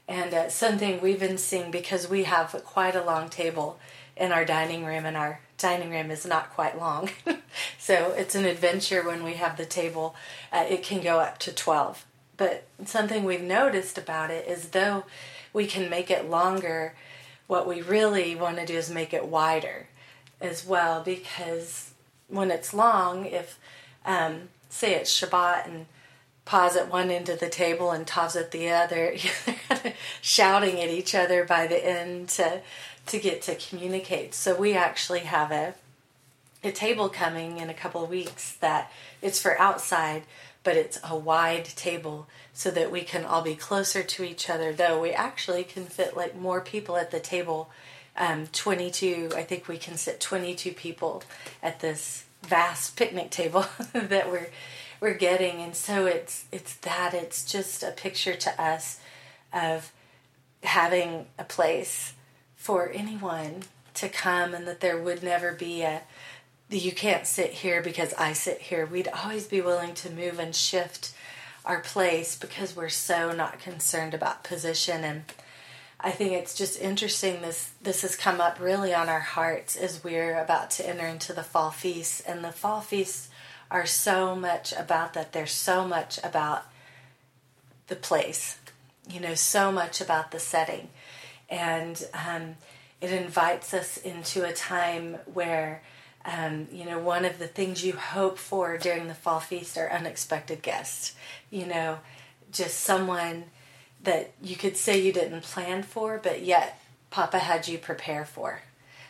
And 0.08 0.34
uh, 0.34 0.50
something 0.50 1.00
we've 1.00 1.20
been 1.20 1.38
seeing 1.38 1.70
because 1.70 2.10
we 2.10 2.24
have 2.24 2.60
quite 2.66 2.96
a 2.96 3.06
long 3.06 3.30
table 3.30 3.78
in 4.18 4.32
our 4.32 4.46
dining 4.46 4.84
room, 4.84 5.06
and 5.06 5.16
our 5.16 5.42
dining 5.62 5.92
room 5.92 6.12
is 6.12 6.26
not 6.26 6.52
quite 6.52 6.80
long. 6.80 7.10
so 7.78 8.12
it's 8.12 8.36
an 8.36 8.46
adventure 8.46 9.06
when 9.06 9.24
we 9.24 9.34
have 9.34 9.58
the 9.58 9.66
table. 9.66 10.16
Uh, 10.52 10.66
it 10.70 10.84
can 10.84 11.02
go 11.02 11.20
up 11.20 11.38
to 11.40 11.54
12. 11.54 12.06
But 12.38 12.66
something 12.86 13.24
we've 13.24 13.42
noticed 13.42 13.98
about 13.98 14.32
it 14.32 14.48
is 14.48 14.70
though 14.70 15.06
we 15.54 15.68
can 15.68 15.90
make 15.90 16.10
it 16.10 16.30
longer, 16.30 16.96
what 17.48 17.68
we 17.68 17.82
really 17.82 18.36
want 18.36 18.58
to 18.58 18.66
do 18.66 18.76
is 18.76 18.90
make 18.90 19.14
it 19.14 19.28
wider 19.28 19.88
as 20.40 20.66
well 20.66 21.04
because 21.04 21.92
when 22.28 22.50
it's 22.50 22.74
long, 22.74 23.26
if 23.26 23.60
um, 24.06 24.50
say 24.70 24.96
it's 24.96 25.20
Shabbat 25.20 25.68
and 25.68 25.86
Pa's 26.46 26.76
at 26.76 26.90
one 26.90 27.12
end 27.12 27.30
of 27.30 27.40
the 27.40 27.50
table 27.50 27.92
and 27.92 28.08
Tav's 28.08 28.36
at 28.36 28.52
the 28.52 28.70
other, 28.70 29.16
shouting 30.22 30.82
at 30.82 30.90
each 30.90 31.14
other 31.14 31.46
by 31.46 31.68
the 31.68 31.86
end 31.86 32.30
to 32.30 32.62
to 33.08 33.20
get 33.20 33.42
to 33.44 33.56
communicate. 33.56 34.34
So 34.34 34.56
we 34.56 34.74
actually 34.74 35.22
have 35.22 35.52
a 35.52 35.76
a 36.64 36.72
table 36.72 37.10
coming 37.10 37.58
in 37.58 37.70
a 37.70 37.74
couple 37.74 38.04
of 38.04 38.10
weeks 38.10 38.54
that 38.58 38.92
it's 39.22 39.42
for 39.42 39.60
outside, 39.60 40.24
but 40.64 40.78
it's 40.78 41.00
a 41.04 41.18
wide 41.18 41.66
table 41.66 42.28
so 42.54 42.70
that 42.70 42.92
we 42.92 43.02
can 43.02 43.26
all 43.26 43.42
be 43.42 43.56
closer 43.56 44.04
to 44.04 44.24
each 44.24 44.50
other. 44.50 44.72
Though 44.72 45.02
we 45.02 45.12
actually 45.12 45.64
can 45.64 45.86
fit 45.86 46.16
like 46.16 46.36
more 46.36 46.62
people 46.62 46.98
at 46.98 47.12
the 47.12 47.20
table. 47.20 47.72
Um, 48.16 48.48
22, 48.48 49.32
I 49.36 49.44
think 49.44 49.68
we 49.68 49.78
can 49.78 49.98
sit 49.98 50.20
22 50.20 50.74
people 50.74 51.24
at 51.64 51.80
this 51.80 52.26
vast 52.44 52.96
picnic 52.96 53.32
table 53.32 53.66
that 53.94 54.30
we're 54.30 54.50
we're 55.00 55.14
getting 55.16 55.62
and 55.62 55.76
so 55.76 56.06
it's 56.06 56.46
it's 56.52 56.76
that 56.78 57.14
it's 57.14 57.44
just 57.52 57.82
a 57.84 57.92
picture 57.92 58.36
to 58.36 58.62
us 58.62 59.00
of 59.52 59.92
having 60.64 61.26
a 61.40 61.44
place 61.44 62.14
for 62.62 62.92
anyone 62.94 63.64
to 63.96 64.08
come 64.08 64.54
and 64.54 64.68
that 64.68 64.82
there 64.82 65.02
would 65.02 65.24
never 65.24 65.52
be 65.52 65.82
a 65.82 66.04
you 66.70 66.92
can't 66.92 67.26
sit 67.26 67.50
here 67.50 67.82
because 67.82 68.14
I 68.14 68.32
sit 68.32 68.62
here. 68.62 68.86
We'd 68.86 69.10
always 69.10 69.48
be 69.48 69.62
willing 69.62 69.96
to 69.96 70.12
move 70.12 70.38
and 70.40 70.56
shift 70.56 71.12
our 71.66 71.82
place 71.82 72.38
because 72.38 72.76
we're 72.76 72.88
so 72.88 73.34
not 73.34 73.60
concerned 73.60 74.14
about 74.14 74.44
position. 74.44 75.04
And 75.04 75.24
I 76.00 76.12
think 76.12 76.34
it's 76.34 76.56
just 76.56 76.80
interesting 76.80 77.42
this 77.42 77.72
this 77.82 78.04
has 78.04 78.16
come 78.16 78.40
up 78.40 78.60
really 78.60 78.94
on 78.94 79.10
our 79.10 79.20
hearts 79.20 79.76
as 79.76 80.04
we're 80.04 80.40
about 80.40 80.70
to 80.72 80.88
enter 80.88 81.08
into 81.08 81.34
the 81.34 81.44
fall 81.44 81.72
feasts 81.72 82.22
and 82.22 82.44
the 82.44 82.52
fall 82.52 82.80
feasts 82.80 83.30
are 83.72 83.88
so 83.88 84.36
much 84.36 84.72
about 84.72 85.16
that. 85.16 85.34
They're 85.34 85.48
so 85.48 85.86
much 85.86 86.20
about 86.24 86.66
the 87.88 87.96
place 87.96 88.60
you 89.10 89.20
know 89.20 89.34
so 89.34 89.72
much 89.72 90.00
about 90.00 90.32
the 90.32 90.40
setting 90.40 90.90
and 91.52 92.08
um, 92.14 92.56
it 93.02 93.12
invites 93.12 93.74
us 93.74 93.98
into 93.98 94.46
a 94.46 94.54
time 94.54 95.18
where 95.32 95.84
um, 96.26 96.68
you 96.72 96.86
know 96.86 96.98
one 96.98 97.26
of 97.26 97.38
the 97.38 97.48
things 97.48 97.84
you 97.84 97.94
hope 97.94 98.38
for 98.38 98.78
during 98.78 99.08
the 99.08 99.14
fall 99.14 99.40
feast 99.40 99.78
are 99.78 99.92
unexpected 99.92 100.62
guests. 100.62 101.14
You 101.52 101.68
know 101.68 102.00
just 102.52 102.80
someone 102.80 103.46
that 104.04 104.32
you 104.42 104.56
could 104.56 104.78
say 104.78 105.00
you 105.00 105.14
didn't 105.14 105.44
plan 105.44 105.84
for, 105.84 106.20
but 106.22 106.42
yet 106.42 106.80
Papa 107.12 107.40
had 107.40 107.68
you 107.68 107.78
prepare 107.78 108.26
for. 108.26 108.62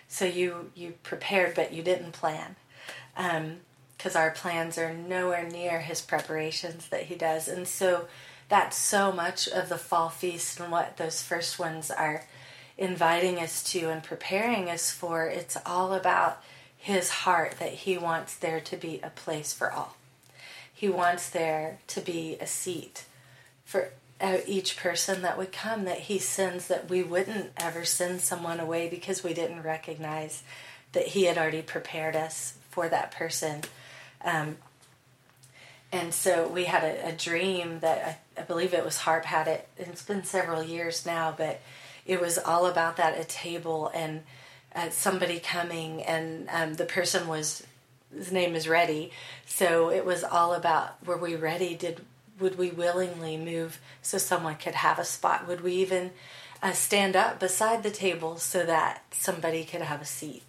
So 0.08 0.26
you 0.26 0.72
you 0.76 0.96
prepared, 1.04 1.56
but 1.56 1.72
you 1.72 1.84
didn't 1.84 2.12
plan, 2.14 2.56
because 3.16 4.16
um, 4.16 4.22
our 4.22 4.32
plans 4.32 4.78
are 4.78 4.94
nowhere 4.94 5.48
near 5.48 5.80
his 5.80 6.02
preparations 6.02 6.88
that 6.90 7.04
he 7.04 7.16
does, 7.16 7.48
and 7.48 7.68
so 7.68 8.08
that's 8.50 8.76
so 8.76 9.14
much 9.14 9.48
of 9.48 9.70
the 9.70 9.78
fall 9.78 10.10
feast 10.10 10.60
and 10.60 10.72
what 10.72 10.98
those 10.98 11.24
first 11.24 11.58
ones 11.58 11.90
are 11.90 12.26
inviting 12.82 13.38
us 13.40 13.62
to 13.62 13.92
and 13.92 14.04
preparing 14.04 14.68
us 14.68 14.90
for. 14.90 15.28
It's 15.28 15.56
all 15.68 15.94
about 15.94 16.42
his 16.76 17.10
heart 17.10 17.58
that 17.60 17.74
he 17.74 17.96
wants 17.96 18.36
there 18.36 18.60
to 18.60 18.76
be 18.76 19.00
a 19.04 19.12
place 19.12 19.54
for 19.54 19.72
all. 19.72 19.96
He 20.74 20.90
wants 20.90 21.30
there 21.30 21.78
to 21.88 22.02
be 22.02 22.38
a 22.42 22.48
seat 22.48 23.06
for 23.64 23.92
each 24.48 24.78
person 24.78 25.22
that 25.22 25.38
would 25.38 25.52
come 25.52 25.86
that 25.86 26.00
he 26.00 26.18
sends 26.18 26.68
that 26.68 26.90
we 26.90 27.04
wouldn't 27.04 27.52
ever 27.58 27.86
send 27.86 28.22
someone 28.22 28.60
away 28.60 28.90
because 28.90 29.24
we 29.24 29.34
didn't 29.34 29.62
recognize 29.62 30.42
that 30.94 31.08
he 31.08 31.26
had 31.26 31.38
already 31.38 31.62
prepared 31.62 32.16
us 32.16 32.56
for 32.70 32.90
that 32.90 33.12
person 33.12 33.62
um, 34.24 34.58
and 35.92 36.14
so 36.14 36.48
we 36.48 36.66
had 36.66 36.84
a, 36.84 37.10
a 37.10 37.12
dream 37.12 37.80
that 37.80 38.20
I, 38.38 38.42
I, 38.42 38.44
believe 38.44 38.74
it 38.74 38.86
was 38.86 38.98
harp 38.98 39.26
had 39.26 39.48
it 39.48 39.68
it's 39.78 40.04
been 40.04 40.24
several 40.24 40.62
years 40.62 41.04
now 41.06 41.34
but 41.36 41.60
it 42.06 42.20
was 42.20 42.38
all 42.38 42.66
about 42.66 42.98
that 42.98 43.20
a 43.20 43.24
table 43.24 43.92
and 43.94 44.24
uh, 44.76 44.90
somebody 44.90 45.40
coming 45.40 46.02
and 46.04 46.48
um, 46.50 46.74
the 46.76 46.86
person 46.86 47.28
was 47.28 47.64
his 48.16 48.32
name 48.32 48.56
is 48.56 48.68
ready 48.68 49.12
so 49.46 49.90
it 49.90 50.06
was 50.06 50.24
all 50.24 50.54
about 50.54 51.06
were 51.06 51.18
we 51.18 51.36
ready 51.36 51.76
did 51.76 52.02
would 52.42 52.58
we 52.58 52.72
willingly 52.72 53.38
move 53.38 53.80
so 54.02 54.18
someone 54.18 54.56
could 54.56 54.76
have 54.76 55.00
a 55.00 55.06
spot? 55.06 55.48
Would 55.48 55.62
we 55.62 55.74
even 55.76 56.12
uh, 56.62 56.74
stand 56.74 57.16
up 57.16 57.40
beside 57.40 57.84
the 57.84 57.92
table 57.92 58.38
so 58.38 58.66
that 58.66 59.04
somebody 59.12 59.64
could 59.64 59.82
have 59.82 60.02
a 60.02 60.06
seat? 60.06 60.44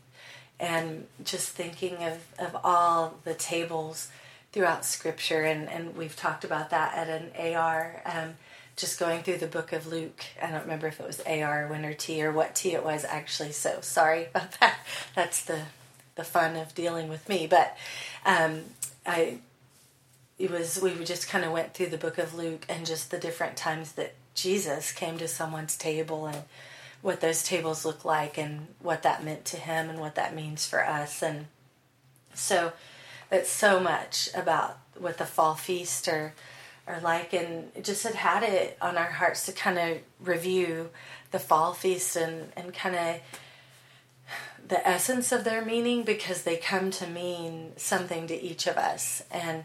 And 0.58 1.06
just 1.22 1.50
thinking 1.50 2.02
of, 2.02 2.24
of 2.38 2.56
all 2.64 3.18
the 3.24 3.34
tables 3.34 4.08
throughout 4.52 4.84
Scripture, 4.84 5.42
and, 5.42 5.68
and 5.68 5.96
we've 5.96 6.16
talked 6.16 6.44
about 6.44 6.70
that 6.70 6.96
at 6.96 7.08
an 7.08 7.54
AR. 7.54 8.02
Um, 8.04 8.34
just 8.76 8.98
going 8.98 9.22
through 9.22 9.38
the 9.38 9.46
book 9.46 9.72
of 9.72 9.86
Luke. 9.86 10.24
I 10.42 10.50
don't 10.50 10.62
remember 10.62 10.86
if 10.86 11.00
it 11.00 11.06
was 11.06 11.20
AR, 11.20 11.68
Winter 11.68 11.94
T, 11.94 12.24
or 12.24 12.32
what 12.32 12.54
T 12.54 12.72
it 12.72 12.84
was 12.84 13.04
actually. 13.04 13.52
So 13.52 13.78
sorry 13.80 14.26
about 14.26 14.52
that. 14.60 14.78
That's 15.14 15.44
the 15.44 15.62
the 16.14 16.24
fun 16.24 16.56
of 16.56 16.74
dealing 16.74 17.08
with 17.08 17.28
me. 17.28 17.46
But 17.46 17.76
um, 18.24 18.62
I 19.06 19.38
it 20.38 20.50
was 20.50 20.80
we 20.82 20.92
just 21.04 21.28
kind 21.28 21.44
of 21.44 21.52
went 21.52 21.74
through 21.74 21.86
the 21.86 21.98
book 21.98 22.18
of 22.18 22.34
Luke 22.34 22.66
and 22.68 22.84
just 22.86 23.10
the 23.10 23.18
different 23.18 23.56
times 23.56 23.92
that 23.92 24.14
Jesus 24.34 24.92
came 24.92 25.18
to 25.18 25.28
someone's 25.28 25.76
table 25.76 26.26
and 26.26 26.42
what 27.00 27.20
those 27.20 27.42
tables 27.42 27.84
look 27.84 28.04
like 28.04 28.38
and 28.38 28.68
what 28.80 29.02
that 29.02 29.24
meant 29.24 29.44
to 29.46 29.56
him 29.56 29.90
and 29.90 30.00
what 30.00 30.14
that 30.14 30.34
means 30.34 30.66
for 30.66 30.86
us 30.86 31.22
and 31.22 31.46
so 32.34 32.72
it's 33.30 33.50
so 33.50 33.78
much 33.78 34.30
about 34.34 34.78
what 34.98 35.18
the 35.18 35.26
fall 35.26 35.54
feast 35.54 36.08
are 36.08 36.32
are 36.86 37.00
like 37.00 37.32
and 37.32 37.70
just 37.82 38.02
had 38.02 38.14
had 38.14 38.42
it 38.42 38.76
on 38.80 38.96
our 38.96 39.10
hearts 39.10 39.46
to 39.46 39.52
kind 39.52 39.78
of 39.78 39.98
review 40.20 40.90
the 41.30 41.38
fall 41.38 41.72
feast 41.72 42.16
and 42.16 42.52
and 42.56 42.74
kind 42.74 42.96
of 42.96 43.20
the 44.66 44.86
essence 44.86 45.32
of 45.32 45.44
their 45.44 45.64
meaning 45.64 46.02
because 46.02 46.42
they 46.42 46.56
come 46.56 46.90
to 46.90 47.06
mean 47.06 47.72
something 47.76 48.26
to 48.26 48.40
each 48.40 48.66
of 48.66 48.76
us 48.76 49.22
and 49.30 49.64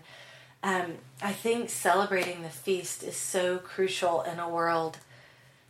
um, 0.64 0.96
I 1.22 1.34
think 1.34 1.70
celebrating 1.70 2.42
the 2.42 2.50
feast 2.50 3.04
is 3.04 3.16
so 3.16 3.58
crucial 3.58 4.22
in 4.24 4.40
a 4.40 4.50
world 4.50 4.98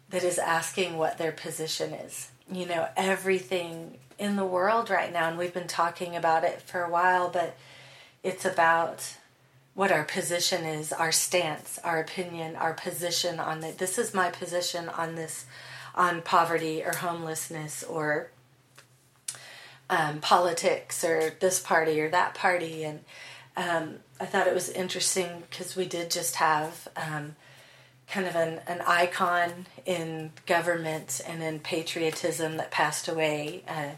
that 0.09 0.23
is 0.23 0.39
asking 0.39 0.97
what 0.97 1.17
their 1.17 1.31
position 1.31 1.93
is. 1.93 2.31
You 2.51 2.65
know, 2.65 2.87
everything 2.95 3.97
in 4.17 4.37
the 4.37 4.45
world 4.45 4.89
right 4.89 5.11
now, 5.11 5.27
and 5.27 5.37
we've 5.37 5.53
been 5.53 5.67
talking 5.67 6.15
about 6.15 6.43
it 6.43 6.61
for 6.61 6.81
a 6.81 6.89
while, 6.89 7.29
but 7.29 7.57
it's 8.23 8.45
about 8.45 9.17
what 9.77 9.91
our 9.91 10.03
position 10.03 10.65
is, 10.65 10.91
our 10.91 11.11
stance, 11.11 11.77
our 11.83 11.99
opinion, 11.99 12.55
our 12.55 12.73
position 12.73 13.39
on 13.39 13.63
it. 13.63 13.77
This 13.77 13.99
is 13.99 14.11
my 14.11 14.31
position 14.31 14.89
on 14.89 15.13
this, 15.13 15.45
on 15.93 16.23
poverty 16.23 16.83
or 16.83 16.95
homelessness 16.95 17.83
or 17.83 18.31
um, 19.87 20.19
politics 20.19 21.03
or 21.03 21.31
this 21.41 21.59
party 21.59 22.01
or 22.01 22.09
that 22.09 22.33
party. 22.33 22.85
And 22.85 23.01
um, 23.55 23.97
I 24.19 24.25
thought 24.25 24.47
it 24.47 24.55
was 24.55 24.67
interesting 24.69 25.43
because 25.47 25.75
we 25.75 25.85
did 25.85 26.09
just 26.09 26.37
have 26.37 26.87
um, 26.95 27.35
kind 28.09 28.25
of 28.25 28.35
an, 28.35 28.61
an 28.65 28.81
icon 28.87 29.67
in 29.85 30.31
government 30.47 31.21
and 31.27 31.43
in 31.43 31.59
patriotism 31.59 32.57
that 32.57 32.71
passed 32.71 33.07
away, 33.07 33.61
uh, 33.67 33.91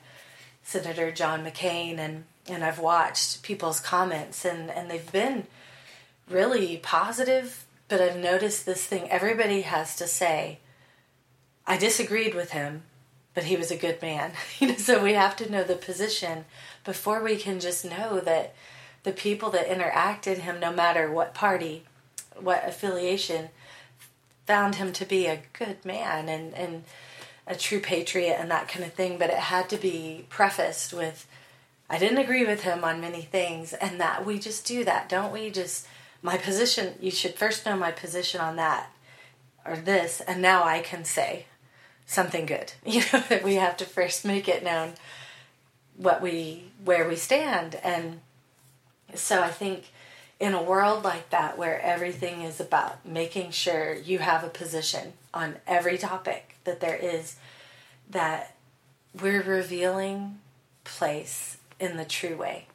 Senator 0.62 1.10
John 1.10 1.46
McCain, 1.46 2.00
and, 2.00 2.26
and 2.50 2.66
I've 2.66 2.80
watched 2.80 3.44
people's 3.44 3.80
comments 3.80 4.44
and, 4.44 4.70
and 4.70 4.92
they've 4.92 5.10
been 5.14 5.48
really 6.30 6.78
positive, 6.78 7.66
but 7.88 8.02
I've 8.02 8.18
noticed 8.18 8.66
this 8.66 8.86
thing 8.86 9.10
everybody 9.10 9.62
has 9.62 9.96
to 9.98 10.08
say, 10.08 10.60
I 11.66 11.78
disagreed 11.78 12.36
with 12.36 12.52
him, 12.52 12.84
but 13.34 13.46
he 13.46 13.56
was 13.56 13.72
a 13.72 13.78
good 13.78 14.02
man. 14.02 14.32
you 14.60 14.68
know, 14.68 14.76
so 14.76 15.04
we 15.04 15.14
have 15.14 15.36
to 15.38 15.52
know 15.52 15.64
the 15.64 15.76
position 15.76 16.46
before 16.84 17.24
we 17.24 17.36
can 17.36 17.60
just 17.60 17.86
know 17.86 18.20
that 18.22 18.54
the 19.04 19.12
people 19.12 19.50
that 19.52 19.68
interacted 19.68 20.40
him, 20.40 20.60
no 20.60 20.72
matter 20.74 21.12
what 21.12 21.34
party, 21.34 21.84
what 22.40 22.68
affiliation, 22.68 23.50
found 24.46 24.76
him 24.76 24.92
to 24.94 25.06
be 25.06 25.28
a 25.28 25.44
good 25.54 25.84
man 25.86 26.28
and, 26.28 26.54
and 26.54 26.84
a 27.48 27.56
true 27.56 27.80
patriot 27.80 28.36
and 28.40 28.50
that 28.52 28.68
kind 28.68 28.84
of 28.84 28.94
thing. 28.94 29.18
But 29.18 29.30
it 29.30 29.38
had 29.38 29.70
to 29.70 29.78
be 29.78 30.26
prefaced 30.30 30.94
with, 30.94 31.28
I 31.90 31.98
didn't 31.98 32.18
agree 32.18 32.46
with 32.46 32.64
him 32.64 32.84
on 32.84 33.00
many 33.00 33.22
things, 33.22 33.74
and 33.74 34.00
that 34.02 34.26
we 34.26 34.40
just 34.40 34.66
do 34.66 34.84
that, 34.86 35.08
don't 35.08 35.32
we? 35.32 35.50
Just 35.50 35.88
my 36.22 36.38
position, 36.38 36.96
you 37.00 37.12
should 37.12 37.36
first 37.36 37.66
know 37.66 37.76
my 37.76 37.92
position 37.92 38.42
on 38.42 38.56
that 38.58 38.92
or 39.66 39.76
this, 39.76 40.22
and 40.22 40.42
now 40.42 40.64
I 40.64 40.80
can 40.80 41.06
say 41.06 41.46
something 42.06 42.46
good. 42.46 42.74
You 42.86 43.02
know, 43.14 43.24
that 43.30 43.44
we 43.44 43.56
have 43.56 43.78
to 43.78 43.86
first 43.86 44.26
make 44.26 44.48
it 44.48 44.64
known 44.64 44.94
what 45.96 46.22
we 46.22 46.64
where 46.84 47.08
we 47.08 47.16
stand 47.18 47.76
and 47.84 48.22
so 49.14 49.42
I 49.42 49.50
think 49.50 49.92
in 50.40 50.54
a 50.54 50.64
world 50.64 51.04
like 51.04 51.30
that 51.30 51.58
where 51.58 51.82
everything 51.82 52.42
is 52.42 52.62
about 52.62 53.06
making 53.06 53.52
sure 53.52 53.96
you 53.96 54.20
have 54.20 54.44
a 54.44 54.50
position 54.50 55.14
on 55.34 55.58
every 55.68 55.98
topic 55.98 56.56
that 56.64 56.80
there 56.80 56.96
is 56.96 57.36
that 58.10 58.56
we're 59.20 59.44
revealing 59.44 60.40
place 60.86 61.58
in 61.80 61.98
the 61.98 62.06
true 62.06 62.38
way 62.38 62.68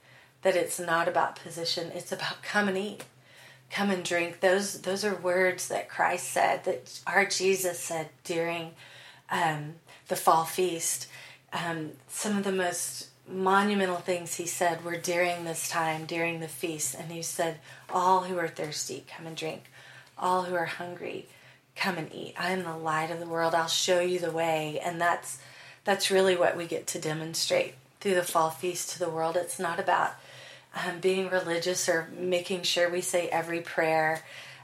that 0.43 0.55
it's 0.55 0.79
not 0.79 1.09
about 1.09 1.37
position 1.37 1.91
it's 1.95 2.13
about 2.13 2.43
come 2.43 2.69
and 2.69 2.77
eat 2.77 3.05
come 3.71 3.91
and 3.91 4.05
drink 4.05 4.41
those 4.41 4.83
those 4.83 5.05
are 5.05 5.15
words 5.15 5.69
that 5.69 5.89
christ 5.89 6.29
said 6.29 6.65
that 6.65 7.01
our 7.07 7.25
jesus 7.25 7.79
said 7.79 8.09
during 8.23 8.71
um, 9.31 9.75
the 10.09 10.17
fall 10.17 10.45
feast 10.45 11.09
um, 11.53 11.93
some 12.09 12.37
of 12.37 12.45
the 12.45 12.53
most 12.53 13.09
monumental 13.29 13.97
things 13.97 14.35
he 14.35 14.47
said 14.47 14.85
were 14.85 14.97
during 14.97 15.45
this 15.45 15.69
time, 15.69 16.05
during 16.05 16.41
the 16.41 16.49
feast. 16.49 16.95
And 16.95 17.11
he 17.11 17.23
said, 17.23 17.59
All 17.89 18.25
who 18.25 18.39
are 18.39 18.49
thirsty, 18.49 19.05
come 19.09 19.27
and 19.27 19.37
drink. 19.37 19.65
All 20.19 20.43
who 20.43 20.55
are 20.55 20.67
hungry, 20.67 21.27
come 21.77 21.97
and 21.97 22.13
eat. 22.13 22.35
I 22.39 22.51
am 22.51 22.65
the 22.65 22.77
light 22.77 23.11
of 23.11 23.21
the 23.21 23.27
world. 23.27 23.55
I'll 23.55 23.67
show 23.67 24.01
you 24.01 24.19
the 24.19 24.31
way. 24.31 24.81
And 24.83 25.01
that's 25.01 25.39
that's 25.85 26.11
really 26.11 26.37
what 26.37 26.57
we 26.57 26.67
get 26.67 26.87
to 26.89 26.99
demonstrate 26.99 27.75
through 28.01 28.15
the 28.15 28.23
fall 28.23 28.51
feast 28.51 28.91
to 28.91 28.99
the 28.99 29.11
world. 29.11 29.37
It's 29.37 29.59
not 29.59 29.79
about 29.79 30.15
um, 30.75 31.01
being 31.01 31.31
religious 31.31 31.89
or 31.89 32.09
making 32.17 32.63
sure 32.63 32.91
we 32.91 33.01
say 33.01 33.29
every 33.29 33.61
prayer 33.61 34.23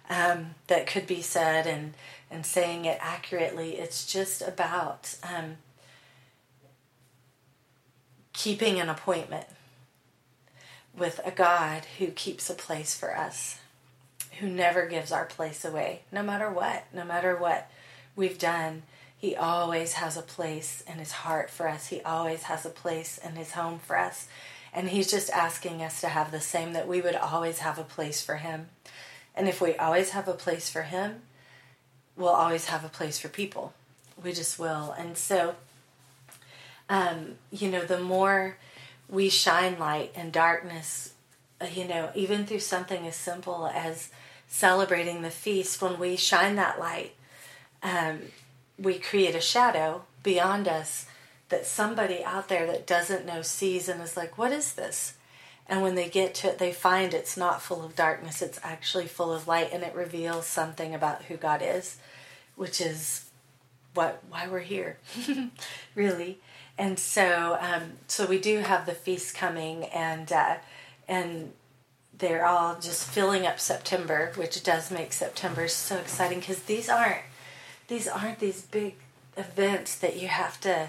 um, 0.08 0.54
that 0.66 0.86
could 0.86 1.06
be 1.06 1.22
said 1.22 1.66
and 1.66 1.94
and 2.30 2.46
saying 2.46 2.84
it 2.84 2.98
accurately. 3.00 3.76
It's 3.76 4.06
just 4.10 4.40
about 4.40 5.16
um, 5.22 5.56
keeping 8.32 8.78
an 8.78 8.88
appointment 8.88 9.46
with 10.96 11.20
a 11.24 11.30
God 11.30 11.84
who 11.98 12.08
keeps 12.08 12.48
a 12.48 12.54
place 12.54 12.96
for 12.96 13.16
us, 13.16 13.58
who 14.38 14.48
never 14.48 14.86
gives 14.86 15.10
our 15.10 15.24
place 15.24 15.64
away, 15.64 16.02
no 16.12 16.22
matter 16.22 16.50
what, 16.50 16.84
no 16.92 17.04
matter 17.04 17.36
what 17.36 17.70
we've 18.14 18.38
done. 18.38 18.82
He 19.16 19.36
always 19.36 19.94
has 19.94 20.16
a 20.16 20.22
place 20.22 20.82
in 20.86 20.94
his 20.94 21.12
heart 21.12 21.50
for 21.50 21.68
us. 21.68 21.88
He 21.88 22.00
always 22.02 22.44
has 22.44 22.64
a 22.64 22.70
place 22.70 23.18
in 23.18 23.36
his 23.36 23.52
home 23.52 23.78
for 23.78 23.98
us. 23.98 24.28
And 24.72 24.90
he's 24.90 25.10
just 25.10 25.30
asking 25.30 25.82
us 25.82 26.00
to 26.00 26.08
have 26.08 26.30
the 26.30 26.40
same, 26.40 26.72
that 26.74 26.88
we 26.88 27.00
would 27.00 27.16
always 27.16 27.58
have 27.58 27.78
a 27.78 27.84
place 27.84 28.22
for 28.22 28.36
him. 28.36 28.68
And 29.34 29.48
if 29.48 29.60
we 29.60 29.74
always 29.76 30.10
have 30.10 30.28
a 30.28 30.34
place 30.34 30.68
for 30.68 30.82
him, 30.82 31.22
we'll 32.16 32.28
always 32.28 32.66
have 32.66 32.84
a 32.84 32.88
place 32.88 33.18
for 33.18 33.28
people. 33.28 33.72
We 34.22 34.32
just 34.32 34.58
will. 34.58 34.94
And 34.96 35.16
so 35.16 35.56
um, 36.90 37.36
you 37.52 37.70
know, 37.70 37.84
the 37.84 38.00
more 38.00 38.56
we 39.08 39.28
shine 39.28 39.78
light 39.78 40.10
and 40.16 40.32
darkness, 40.32 41.14
uh, 41.60 41.66
you 41.72 41.86
know, 41.86 42.10
even 42.16 42.44
through 42.44 42.58
something 42.58 43.06
as 43.06 43.14
simple 43.14 43.70
as 43.72 44.10
celebrating 44.48 45.22
the 45.22 45.30
feast, 45.30 45.80
when 45.80 46.00
we 46.00 46.16
shine 46.16 46.56
that 46.56 46.80
light, 46.80 47.14
um, 47.84 48.18
we 48.76 48.98
create 48.98 49.36
a 49.36 49.40
shadow 49.40 50.02
beyond 50.24 50.66
us 50.66 51.06
that 51.50 51.66
somebody 51.66 52.24
out 52.24 52.48
there 52.48 52.66
that 52.66 52.86
doesn't 52.86 53.26
know 53.26 53.42
sees 53.42 53.88
and 53.88 54.00
is 54.00 54.16
like, 54.16 54.38
what 54.38 54.52
is 54.52 54.72
this? 54.72 55.14
And 55.68 55.82
when 55.82 55.94
they 55.94 56.08
get 56.08 56.34
to 56.36 56.48
it, 56.48 56.58
they 56.58 56.72
find 56.72 57.14
it's 57.14 57.36
not 57.36 57.62
full 57.62 57.84
of 57.84 57.94
darkness, 57.94 58.42
it's 58.42 58.58
actually 58.64 59.06
full 59.06 59.32
of 59.32 59.46
light, 59.46 59.70
and 59.72 59.84
it 59.84 59.94
reveals 59.94 60.46
something 60.46 60.94
about 60.94 61.24
who 61.24 61.36
God 61.36 61.60
is, 61.62 61.98
which 62.56 62.80
is 62.80 63.26
what 63.94 64.22
why 64.28 64.48
we're 64.48 64.60
here, 64.60 64.98
really 65.94 66.40
and 66.80 66.98
so 66.98 67.58
um, 67.60 67.92
so 68.06 68.24
we 68.24 68.38
do 68.40 68.60
have 68.60 68.86
the 68.86 68.94
feast 68.94 69.36
coming 69.36 69.84
and 69.84 70.32
uh, 70.32 70.56
and 71.06 71.52
they're 72.16 72.46
all 72.46 72.78
just 72.80 73.06
filling 73.06 73.46
up 73.46 73.60
September, 73.60 74.32
which 74.34 74.62
does 74.62 74.90
make 74.90 75.12
September 75.12 75.68
so 75.68 75.98
exciting 75.98 76.40
because 76.40 76.62
these 76.62 76.88
aren't 76.88 77.20
these 77.88 78.08
aren't 78.08 78.38
these 78.38 78.62
big 78.62 78.94
events 79.36 79.94
that 79.96 80.16
you 80.16 80.28
have 80.28 80.58
to 80.62 80.88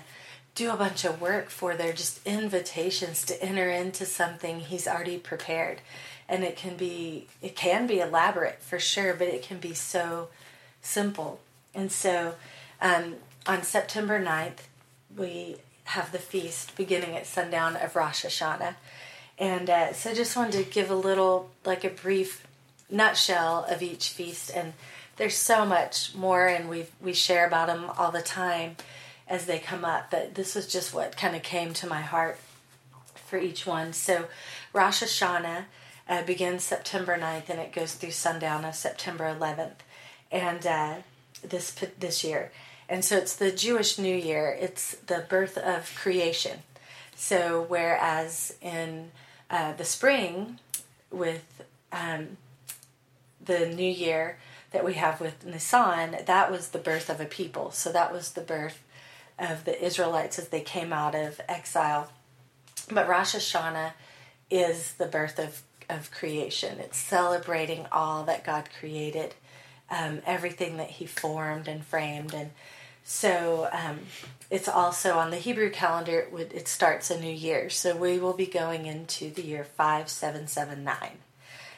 do 0.55 0.71
a 0.71 0.77
bunch 0.77 1.05
of 1.05 1.21
work 1.21 1.49
for. 1.49 1.75
They're 1.75 1.93
just 1.93 2.25
invitations 2.25 3.25
to 3.25 3.41
enter 3.43 3.69
into 3.69 4.05
something 4.05 4.59
he's 4.59 4.87
already 4.87 5.17
prepared. 5.17 5.81
And 6.27 6.43
it 6.43 6.55
can 6.55 6.75
be 6.77 7.27
it 7.41 7.55
can 7.55 7.87
be 7.87 7.99
elaborate 7.99 8.61
for 8.61 8.79
sure, 8.79 9.13
but 9.13 9.27
it 9.27 9.43
can 9.43 9.59
be 9.59 9.73
so 9.73 10.29
simple. 10.81 11.39
And 11.73 11.91
so 11.91 12.35
um, 12.81 13.15
on 13.45 13.63
September 13.63 14.23
9th, 14.23 14.59
we 15.15 15.57
have 15.85 16.11
the 16.11 16.19
feast 16.19 16.75
beginning 16.75 17.15
at 17.15 17.25
sundown 17.25 17.75
of 17.75 17.95
Rosh 17.95 18.25
Hashanah. 18.25 18.75
And 19.37 19.69
uh, 19.69 19.93
so 19.93 20.11
I 20.11 20.13
just 20.13 20.37
wanted 20.37 20.63
to 20.63 20.69
give 20.69 20.89
a 20.89 20.95
little, 20.95 21.49
like 21.65 21.83
a 21.83 21.89
brief 21.89 22.45
nutshell 22.89 23.65
of 23.67 23.81
each 23.81 24.09
feast. 24.09 24.51
And 24.53 24.73
there's 25.17 25.35
so 25.35 25.65
much 25.65 26.15
more, 26.15 26.47
and 26.47 26.69
we 26.69 26.85
we 27.01 27.13
share 27.13 27.45
about 27.45 27.67
them 27.67 27.91
all 27.97 28.11
the 28.11 28.21
time 28.21 28.77
as 29.31 29.45
they 29.45 29.57
come 29.57 29.85
up. 29.85 30.11
But 30.11 30.35
this 30.35 30.53
was 30.53 30.67
just 30.67 30.93
what 30.93 31.15
kind 31.17 31.35
of 31.35 31.41
came 31.41 31.73
to 31.75 31.87
my 31.87 32.01
heart 32.01 32.37
for 33.25 33.39
each 33.39 33.65
one. 33.65 33.93
So 33.93 34.25
Rosh 34.73 35.01
Hashanah 35.01 35.63
uh, 36.07 36.23
begins 36.23 36.63
September 36.63 37.17
9th, 37.17 37.49
and 37.49 37.59
it 37.59 37.71
goes 37.71 37.93
through 37.93 38.11
sundown 38.11 38.65
of 38.65 38.75
September 38.75 39.23
11th. 39.23 39.79
And 40.31 40.67
uh, 40.67 40.95
this 41.41 41.71
this 41.97 42.23
year, 42.23 42.51
and 42.87 43.03
so 43.03 43.17
it's 43.17 43.35
the 43.35 43.51
Jewish 43.51 43.97
New 43.97 44.15
Year, 44.15 44.55
it's 44.59 44.95
the 45.07 45.25
birth 45.27 45.57
of 45.57 45.93
creation. 45.95 46.59
So, 47.15 47.65
whereas 47.67 48.55
in 48.61 49.11
uh, 49.49 49.73
the 49.73 49.85
spring, 49.85 50.59
with 51.09 51.63
um, 51.91 52.37
the 53.43 53.67
New 53.67 53.91
Year 53.91 54.37
that 54.71 54.85
we 54.85 54.93
have 54.93 55.19
with 55.19 55.45
Nisan, 55.45 56.17
that 56.25 56.51
was 56.51 56.69
the 56.69 56.79
birth 56.79 57.09
of 57.09 57.19
a 57.19 57.25
people. 57.25 57.71
So, 57.71 57.91
that 57.91 58.13
was 58.13 58.31
the 58.31 58.41
birth 58.41 58.81
of 59.39 59.65
the 59.65 59.83
Israelites 59.83 60.39
as 60.39 60.49
they 60.49 60.61
came 60.61 60.93
out 60.93 61.15
of 61.15 61.41
exile. 61.47 62.11
But 62.89 63.07
Rosh 63.07 63.35
Hashanah 63.35 63.93
is 64.49 64.93
the 64.93 65.05
birth 65.05 65.39
of, 65.39 65.63
of 65.89 66.11
creation, 66.11 66.79
it's 66.79 66.97
celebrating 66.97 67.85
all 67.91 68.23
that 68.23 68.43
God 68.43 68.69
created, 68.79 69.33
um, 69.89 70.21
everything 70.25 70.77
that 70.77 70.89
He 70.91 71.05
formed 71.05 71.67
and 71.67 71.83
framed. 71.83 72.33
And 72.33 72.51
so 73.03 73.69
um, 73.71 73.99
it's 74.49 74.67
also 74.67 75.17
on 75.17 75.31
the 75.31 75.37
Hebrew 75.37 75.69
calendar. 75.69 76.19
It, 76.19 76.31
would, 76.31 76.53
it 76.53 76.67
starts 76.67 77.09
a 77.09 77.19
new 77.19 77.33
year. 77.33 77.69
So 77.69 77.95
we 77.95 78.19
will 78.19 78.33
be 78.33 78.45
going 78.45 78.85
into 78.85 79.31
the 79.31 79.41
year 79.41 79.63
five 79.63 80.09
seven 80.09 80.47
seven 80.47 80.83
nine 80.83 81.19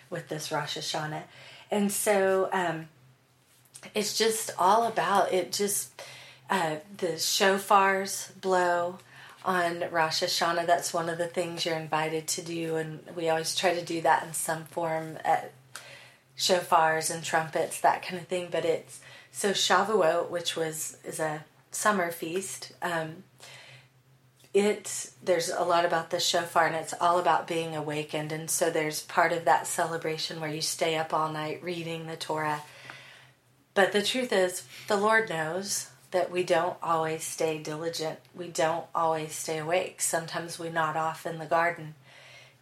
with 0.10 0.30
this 0.30 0.52
Rosh 0.52 0.78
Hashanah, 0.78 1.24
and 1.72 1.92
so 1.92 2.50
um, 2.52 2.88
it's 3.96 4.18
just 4.18 4.52
all 4.60 4.86
about 4.88 5.32
it. 5.32 5.52
Just 5.52 6.02
uh, 6.49 6.77
the 6.97 7.13
shofars 7.13 8.39
blow 8.39 8.99
on 9.45 9.84
Rosh 9.91 10.23
Hashanah. 10.23 10.65
That's 10.65 10.93
one 10.93 11.10
of 11.10 11.17
the 11.17 11.27
things 11.27 11.65
you're 11.65 11.75
invited 11.75 12.27
to 12.29 12.41
do, 12.41 12.75
and 12.75 13.01
we 13.15 13.29
always 13.29 13.56
try 13.56 13.73
to 13.73 13.84
do 13.84 14.01
that 14.01 14.23
in 14.23 14.34
some 14.34 14.65
form 14.65 15.17
at 15.23 15.51
shofars 16.38 17.13
and 17.13 17.23
trumpets, 17.23 17.79
that 17.82 18.03
kind 18.03 18.21
of 18.21 18.27
thing. 18.27 18.49
But 18.51 18.65
it's 18.65 18.99
so 19.32 19.51
Shavuot, 19.51 20.29
which 20.29 20.56
was 20.56 20.97
is 21.03 21.19
a 21.19 21.45
summer 21.71 22.12
feast, 22.12 22.71
um, 22.82 23.23
it 24.53 25.10
there's 25.23 25.49
a 25.49 25.63
lot 25.63 25.86
about 25.86 26.12
the 26.12 26.19
shofar, 26.19 26.67
and 26.67 26.75
it's 26.75 26.93
all 27.01 27.19
about 27.19 27.47
being 27.47 27.75
awakened. 27.75 28.32
And 28.32 28.49
so 28.49 28.69
there's 28.69 29.01
part 29.01 29.34
of 29.34 29.45
that 29.45 29.67
celebration 29.67 30.39
where 30.39 30.53
you 30.53 30.62
stay 30.62 30.95
up 30.95 31.13
all 31.13 31.32
night 31.32 31.63
reading 31.63 32.08
the 32.08 32.15
Torah. 32.15 32.62
But 33.73 33.91
the 33.91 34.03
truth 34.03 34.32
is, 34.32 34.63
the 34.88 34.97
Lord 34.97 35.29
knows 35.29 35.89
that 36.13 36.32
we 36.32 36.43
don't 36.43 36.78
always 36.82 37.23
stay 37.23 37.58
diligent. 37.58 38.19
We 38.34 38.47
don't 38.47 38.86
always 38.95 39.34
stay 39.34 39.58
awake. 39.58 39.99
Sometimes 39.99 40.58
we 40.58 40.69
nod 40.69 40.95
off 40.95 41.26
in 41.26 41.39
the 41.39 41.45
garden. 41.45 41.95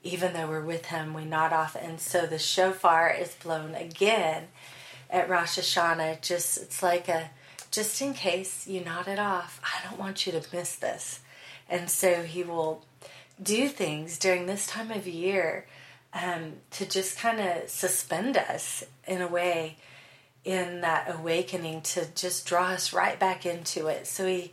Even 0.04 0.34
though 0.34 0.48
we're 0.48 0.66
with 0.66 0.88
Him, 0.88 1.14
we 1.14 1.26
nod 1.26 1.54
off. 1.54 1.76
And 1.76 2.00
so 2.00 2.26
the 2.26 2.40
shofar 2.40 3.12
is 3.12 3.36
blown 3.36 3.76
again 3.76 4.48
at 5.10 5.30
Rosh 5.30 5.60
Hashanah. 5.60 6.22
Just 6.22 6.58
it's 6.58 6.82
like 6.82 7.08
a 7.08 7.30
just 7.70 8.02
in 8.02 8.14
case 8.14 8.68
you 8.68 8.84
nod 8.84 9.08
it 9.08 9.20
off. 9.20 9.62
I 9.64 9.88
don't 9.88 10.00
want 10.00 10.26
you 10.26 10.32
to 10.32 10.44
miss 10.52 10.76
this, 10.76 11.20
and 11.70 11.90
so 11.90 12.24
he 12.24 12.44
will 12.44 12.84
do 13.42 13.68
things 13.68 14.18
during 14.18 14.46
this 14.46 14.68
time 14.68 14.92
of 14.92 15.08
year 15.08 15.66
um, 16.14 16.54
to 16.72 16.86
just 16.86 17.18
kind 17.18 17.40
of 17.40 17.70
suspend 17.70 18.38
us 18.38 18.84
in 19.08 19.22
a 19.22 19.28
way 19.28 19.78
in 20.44 20.82
that 20.82 21.14
awakening 21.14 21.82
to 21.82 22.06
just 22.16 22.48
draw 22.48 22.70
us 22.70 22.94
right 22.94 23.20
back 23.20 23.46
into 23.46 23.88
it. 23.88 24.08
So 24.08 24.26
he, 24.26 24.52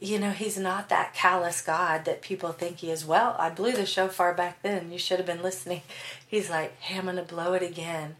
you 0.00 0.18
know, 0.18 0.30
he's 0.30 0.58
not 0.58 0.88
that 0.88 1.14
callous 1.14 1.60
God 1.60 2.04
that 2.04 2.22
people 2.22 2.52
think 2.52 2.78
he 2.78 2.90
is. 2.90 3.04
Well, 3.04 3.36
I 3.38 3.50
blew 3.50 3.72
the 3.72 3.86
shofar 3.86 4.34
back 4.34 4.62
then. 4.62 4.90
You 4.90 4.98
should 4.98 5.18
have 5.18 5.26
been 5.26 5.42
listening. 5.42 5.82
He's 6.26 6.50
like, 6.50 6.78
hey, 6.80 6.98
I'm 6.98 7.04
going 7.04 7.16
to 7.16 7.22
blow 7.22 7.54
it 7.54 7.62
again. 7.62 8.16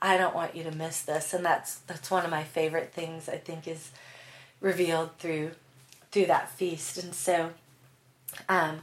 I 0.00 0.16
don't 0.16 0.34
want 0.34 0.56
you 0.56 0.64
to 0.64 0.72
miss 0.72 1.02
this. 1.02 1.32
And 1.32 1.44
that's 1.44 1.76
that's 1.80 2.10
one 2.10 2.24
of 2.24 2.30
my 2.30 2.42
favorite 2.42 2.92
things 2.92 3.28
I 3.28 3.36
think 3.36 3.68
is 3.68 3.92
revealed 4.60 5.16
through 5.18 5.52
through 6.10 6.26
that 6.26 6.50
feast. 6.50 6.98
And 7.02 7.14
so 7.14 7.50
um, 8.48 8.80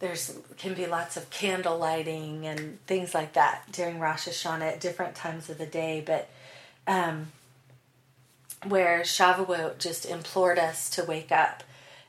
there's 0.00 0.36
can 0.56 0.74
be 0.74 0.86
lots 0.86 1.16
of 1.16 1.30
candle 1.30 1.78
lighting 1.78 2.46
and 2.46 2.84
things 2.86 3.14
like 3.14 3.34
that 3.34 3.70
during 3.70 4.00
Rosh 4.00 4.28
Hashanah 4.28 4.72
at 4.72 4.80
different 4.80 5.14
times 5.14 5.48
of 5.48 5.58
the 5.58 5.66
day. 5.66 6.02
But 6.04 6.28
um, 6.88 7.30
where 8.66 9.02
Shavuot 9.02 9.78
just 9.78 10.06
implored 10.06 10.58
us 10.58 10.90
to 10.90 11.04
wake 11.04 11.30
up, 11.30 11.62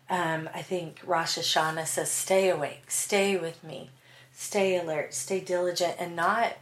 um, 0.09 0.49
I 0.55 0.63
think 0.63 1.01
Rosh 1.05 1.37
Hashanah 1.37 1.85
says, 1.85 2.09
"Stay 2.09 2.49
awake, 2.49 2.89
stay 2.89 3.37
with 3.37 3.63
me, 3.63 3.91
stay 4.33 4.77
alert, 4.77 5.13
stay 5.13 5.39
diligent," 5.41 5.97
and 5.99 6.15
not 6.15 6.53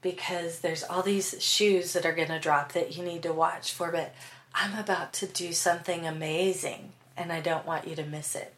because 0.00 0.60
there's 0.60 0.84
all 0.84 1.02
these 1.02 1.42
shoes 1.42 1.92
that 1.92 2.06
are 2.06 2.12
going 2.12 2.28
to 2.28 2.38
drop 2.38 2.72
that 2.72 2.96
you 2.96 3.02
need 3.02 3.22
to 3.24 3.32
watch 3.32 3.72
for, 3.72 3.90
but 3.90 4.14
I'm 4.54 4.78
about 4.78 5.12
to 5.14 5.26
do 5.26 5.52
something 5.52 6.06
amazing, 6.06 6.92
and 7.16 7.32
I 7.32 7.40
don't 7.40 7.66
want 7.66 7.88
you 7.88 7.96
to 7.96 8.04
miss 8.04 8.34
it. 8.34 8.54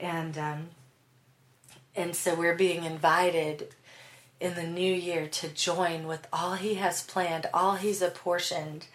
And 0.00 0.36
um, 0.36 0.68
and 1.94 2.14
so 2.14 2.34
we're 2.34 2.54
being 2.54 2.84
invited 2.84 3.74
in 4.40 4.54
the 4.54 4.66
new 4.66 4.92
year 4.92 5.26
to 5.26 5.48
join 5.48 6.06
with 6.06 6.26
all 6.32 6.54
He 6.54 6.74
has 6.74 7.02
planned, 7.02 7.46
all 7.52 7.74
He's 7.74 8.02
apportioned 8.02 8.86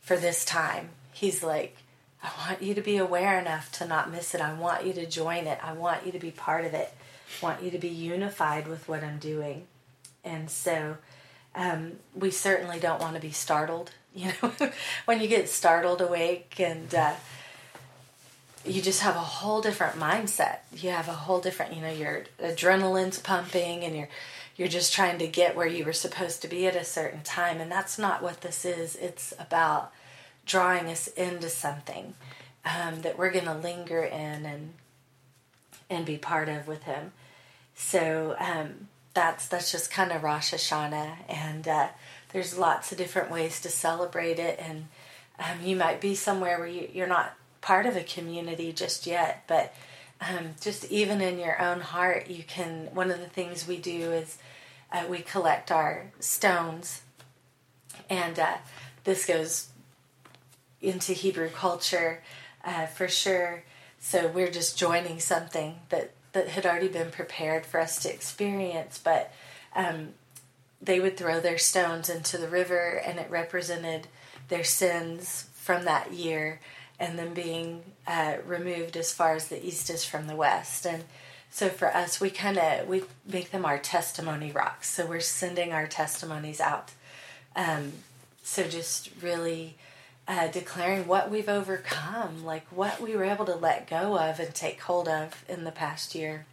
for 0.00 0.16
this 0.16 0.44
time. 0.44 0.90
He's 1.12 1.42
like, 1.42 1.76
I 2.22 2.30
want 2.38 2.62
you 2.62 2.74
to 2.74 2.80
be 2.80 2.96
aware 2.96 3.38
enough 3.38 3.70
to 3.72 3.86
not 3.86 4.10
miss 4.10 4.34
it. 4.34 4.40
I 4.40 4.52
want 4.54 4.86
you 4.86 4.92
to 4.94 5.06
join 5.06 5.46
it. 5.46 5.58
I 5.62 5.72
want 5.72 6.06
you 6.06 6.12
to 6.12 6.18
be 6.18 6.30
part 6.30 6.64
of 6.64 6.74
it. 6.74 6.92
I 7.40 7.44
want 7.44 7.62
you 7.62 7.70
to 7.70 7.78
be 7.78 7.88
unified 7.88 8.68
with 8.68 8.88
what 8.88 9.04
I'm 9.04 9.18
doing. 9.18 9.66
And 10.24 10.50
so 10.50 10.96
um, 11.54 11.92
we 12.14 12.30
certainly 12.30 12.78
don't 12.78 13.00
want 13.00 13.14
to 13.14 13.20
be 13.20 13.32
startled. 13.32 13.90
You 14.16 14.32
know, 14.40 14.50
when 15.04 15.20
you 15.20 15.28
get 15.28 15.46
startled 15.46 16.00
awake 16.00 16.58
and 16.58 16.94
uh, 16.94 17.12
you 18.64 18.80
just 18.80 19.02
have 19.02 19.14
a 19.14 19.20
whole 19.20 19.60
different 19.60 19.96
mindset. 19.96 20.60
You 20.74 20.88
have 20.88 21.08
a 21.08 21.12
whole 21.12 21.38
different, 21.38 21.74
you 21.74 21.82
know, 21.82 21.92
your 21.92 22.24
adrenaline's 22.40 23.18
pumping 23.18 23.84
and 23.84 23.94
you're 23.94 24.08
you're 24.56 24.68
just 24.68 24.92
trying 24.92 25.18
to 25.18 25.26
get 25.26 25.54
where 25.54 25.66
you 25.66 25.84
were 25.84 25.92
supposed 25.92 26.42
to 26.42 26.48
be 26.48 26.66
at 26.66 26.76
a 26.76 26.84
certain 26.84 27.22
time 27.22 27.60
and 27.60 27.70
that's 27.70 27.98
not 27.98 28.22
what 28.22 28.40
this 28.40 28.64
is. 28.64 28.96
It's 28.96 29.34
about 29.38 29.92
drawing 30.46 30.86
us 30.86 31.08
into 31.08 31.48
something 31.48 32.14
um, 32.64 33.02
that 33.02 33.18
we're 33.18 33.32
going 33.32 33.44
to 33.44 33.54
linger 33.54 34.02
in 34.02 34.46
and 34.46 34.74
and 35.88 36.04
be 36.04 36.16
part 36.16 36.48
of 36.48 36.66
with 36.66 36.82
him. 36.82 37.12
So 37.74 38.34
um, 38.38 38.88
that's 39.14 39.46
that's 39.46 39.70
just 39.70 39.90
kind 39.90 40.12
of 40.12 40.22
Rosh 40.22 40.52
Hashanah, 40.52 41.16
and 41.28 41.68
uh, 41.68 41.88
there's 42.32 42.58
lots 42.58 42.92
of 42.92 42.98
different 42.98 43.30
ways 43.30 43.60
to 43.60 43.68
celebrate 43.68 44.38
it. 44.38 44.58
And 44.60 44.86
um, 45.38 45.64
you 45.64 45.76
might 45.76 46.00
be 46.00 46.14
somewhere 46.14 46.58
where 46.58 46.68
you, 46.68 46.88
you're 46.92 47.06
not 47.06 47.34
part 47.60 47.86
of 47.86 47.96
a 47.96 48.02
community 48.02 48.72
just 48.72 49.06
yet, 49.06 49.44
but 49.46 49.74
um, 50.20 50.54
just 50.60 50.90
even 50.90 51.20
in 51.20 51.38
your 51.38 51.60
own 51.60 51.80
heart, 51.80 52.28
you 52.28 52.42
can. 52.42 52.88
One 52.94 53.10
of 53.10 53.20
the 53.20 53.28
things 53.28 53.66
we 53.66 53.76
do 53.76 54.12
is 54.12 54.38
uh, 54.90 55.04
we 55.08 55.18
collect 55.18 55.70
our 55.70 56.10
stones, 56.20 57.02
and 58.08 58.38
uh, 58.38 58.56
this 59.04 59.26
goes 59.26 59.68
into 60.80 61.12
Hebrew 61.12 61.50
culture 61.50 62.22
uh, 62.64 62.86
for 62.86 63.08
sure. 63.08 63.64
So 63.98 64.28
we're 64.28 64.50
just 64.50 64.78
joining 64.78 65.20
something 65.20 65.80
that 65.90 66.12
that 66.32 66.48
had 66.48 66.64
already 66.64 66.88
been 66.88 67.10
prepared 67.10 67.66
for 67.66 67.80
us 67.80 68.02
to 68.02 68.12
experience, 68.12 69.00
but. 69.02 69.32
Um, 69.74 70.14
they 70.80 71.00
would 71.00 71.16
throw 71.16 71.40
their 71.40 71.58
stones 71.58 72.10
into 72.10 72.36
the 72.36 72.48
river, 72.48 73.00
and 73.04 73.18
it 73.18 73.30
represented 73.30 74.08
their 74.48 74.62
sins 74.62 75.48
from 75.54 75.84
that 75.84 76.12
year 76.12 76.60
and 76.98 77.18
then 77.18 77.34
being 77.34 77.82
uh, 78.06 78.36
removed 78.46 78.96
as 78.96 79.12
far 79.12 79.34
as 79.34 79.48
the 79.48 79.64
east 79.64 79.90
is 79.90 80.04
from 80.04 80.26
the 80.26 80.36
west. 80.36 80.86
And 80.86 81.04
so 81.50 81.68
for 81.68 81.94
us, 81.94 82.20
we 82.20 82.30
kind 82.30 82.58
of 82.58 82.88
we 82.88 83.04
make 83.26 83.50
them 83.50 83.64
our 83.64 83.78
testimony 83.78 84.50
rocks. 84.50 84.90
So 84.90 85.06
we're 85.06 85.20
sending 85.20 85.72
our 85.72 85.86
testimonies 85.86 86.60
out. 86.60 86.92
Um, 87.54 87.92
so 88.42 88.64
just 88.64 89.10
really 89.20 89.76
uh, 90.28 90.48
declaring 90.48 91.06
what 91.06 91.30
we've 91.30 91.48
overcome, 91.48 92.44
like 92.44 92.66
what 92.70 93.00
we 93.00 93.14
were 93.14 93.24
able 93.24 93.44
to 93.46 93.54
let 93.54 93.88
go 93.88 94.18
of 94.18 94.40
and 94.40 94.54
take 94.54 94.80
hold 94.80 95.08
of 95.08 95.44
in 95.48 95.64
the 95.64 95.72
past 95.72 96.14
year. 96.14 96.46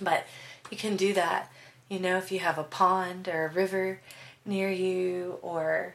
But 0.00 0.26
you 0.70 0.76
can 0.76 0.96
do 0.96 1.12
that, 1.14 1.50
you 1.88 1.98
know, 1.98 2.18
if 2.18 2.30
you 2.30 2.38
have 2.40 2.58
a 2.58 2.64
pond 2.64 3.28
or 3.28 3.46
a 3.46 3.52
river 3.52 4.00
near 4.44 4.70
you 4.70 5.38
or 5.42 5.94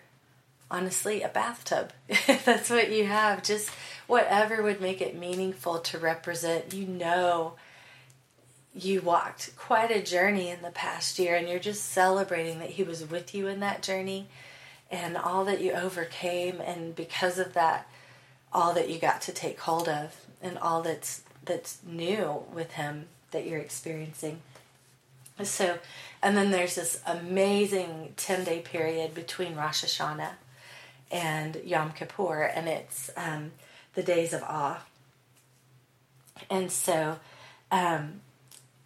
honestly 0.73 1.21
a 1.21 1.29
bathtub. 1.29 1.93
That's 2.27 2.71
what 2.71 2.91
you 2.91 3.05
have. 3.05 3.43
Just 3.43 3.69
whatever 4.07 4.63
would 4.63 4.81
make 4.81 5.01
it 5.01 5.15
meaningful 5.15 5.77
to 5.79 5.99
represent. 5.99 6.73
You 6.73 6.87
know, 6.87 7.53
you 8.73 9.01
walked 9.01 9.55
quite 9.55 9.91
a 9.91 10.01
journey 10.01 10.49
in 10.49 10.63
the 10.63 10.71
past 10.71 11.19
year, 11.19 11.35
and 11.35 11.47
you're 11.47 11.59
just 11.59 11.85
celebrating 11.85 12.57
that 12.59 12.71
He 12.71 12.83
was 12.83 13.07
with 13.07 13.35
you 13.35 13.47
in 13.47 13.59
that 13.59 13.83
journey 13.83 14.27
and 14.89 15.15
all 15.15 15.45
that 15.45 15.61
you 15.61 15.71
overcame, 15.71 16.59
and 16.59 16.95
because 16.95 17.39
of 17.39 17.53
that, 17.53 17.87
all 18.51 18.73
that 18.73 18.89
you 18.89 18.99
got 18.99 19.21
to 19.21 19.31
take 19.31 19.59
hold 19.59 19.87
of, 19.87 20.25
and 20.41 20.57
all 20.57 20.81
that's 20.81 21.21
that's 21.45 21.77
new 21.85 22.43
with 22.51 22.73
Him 22.73 23.05
that 23.31 23.45
you're 23.45 23.59
experiencing. 23.59 24.41
So, 25.43 25.79
and 26.21 26.37
then 26.37 26.51
there's 26.51 26.75
this 26.75 27.01
amazing 27.07 28.13
10 28.17 28.43
day 28.43 28.59
period 28.59 29.13
between 29.15 29.55
Rosh 29.55 29.83
Hashanah 29.83 30.33
and 31.11 31.61
Yom 31.63 31.91
Kippur, 31.91 32.43
and 32.43 32.67
it's 32.67 33.09
um, 33.15 33.51
the 33.93 34.03
days 34.03 34.33
of 34.33 34.43
awe. 34.43 34.83
And 36.49 36.71
so 36.71 37.19
um, 37.71 38.21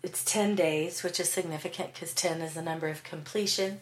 it's 0.03 0.23
10 0.23 0.55
days, 0.55 1.03
which 1.03 1.19
is 1.19 1.29
significant 1.29 1.93
because 1.93 2.13
10 2.13 2.41
is 2.41 2.53
the 2.53 2.61
number 2.61 2.87
of 2.87 3.03
completion. 3.03 3.81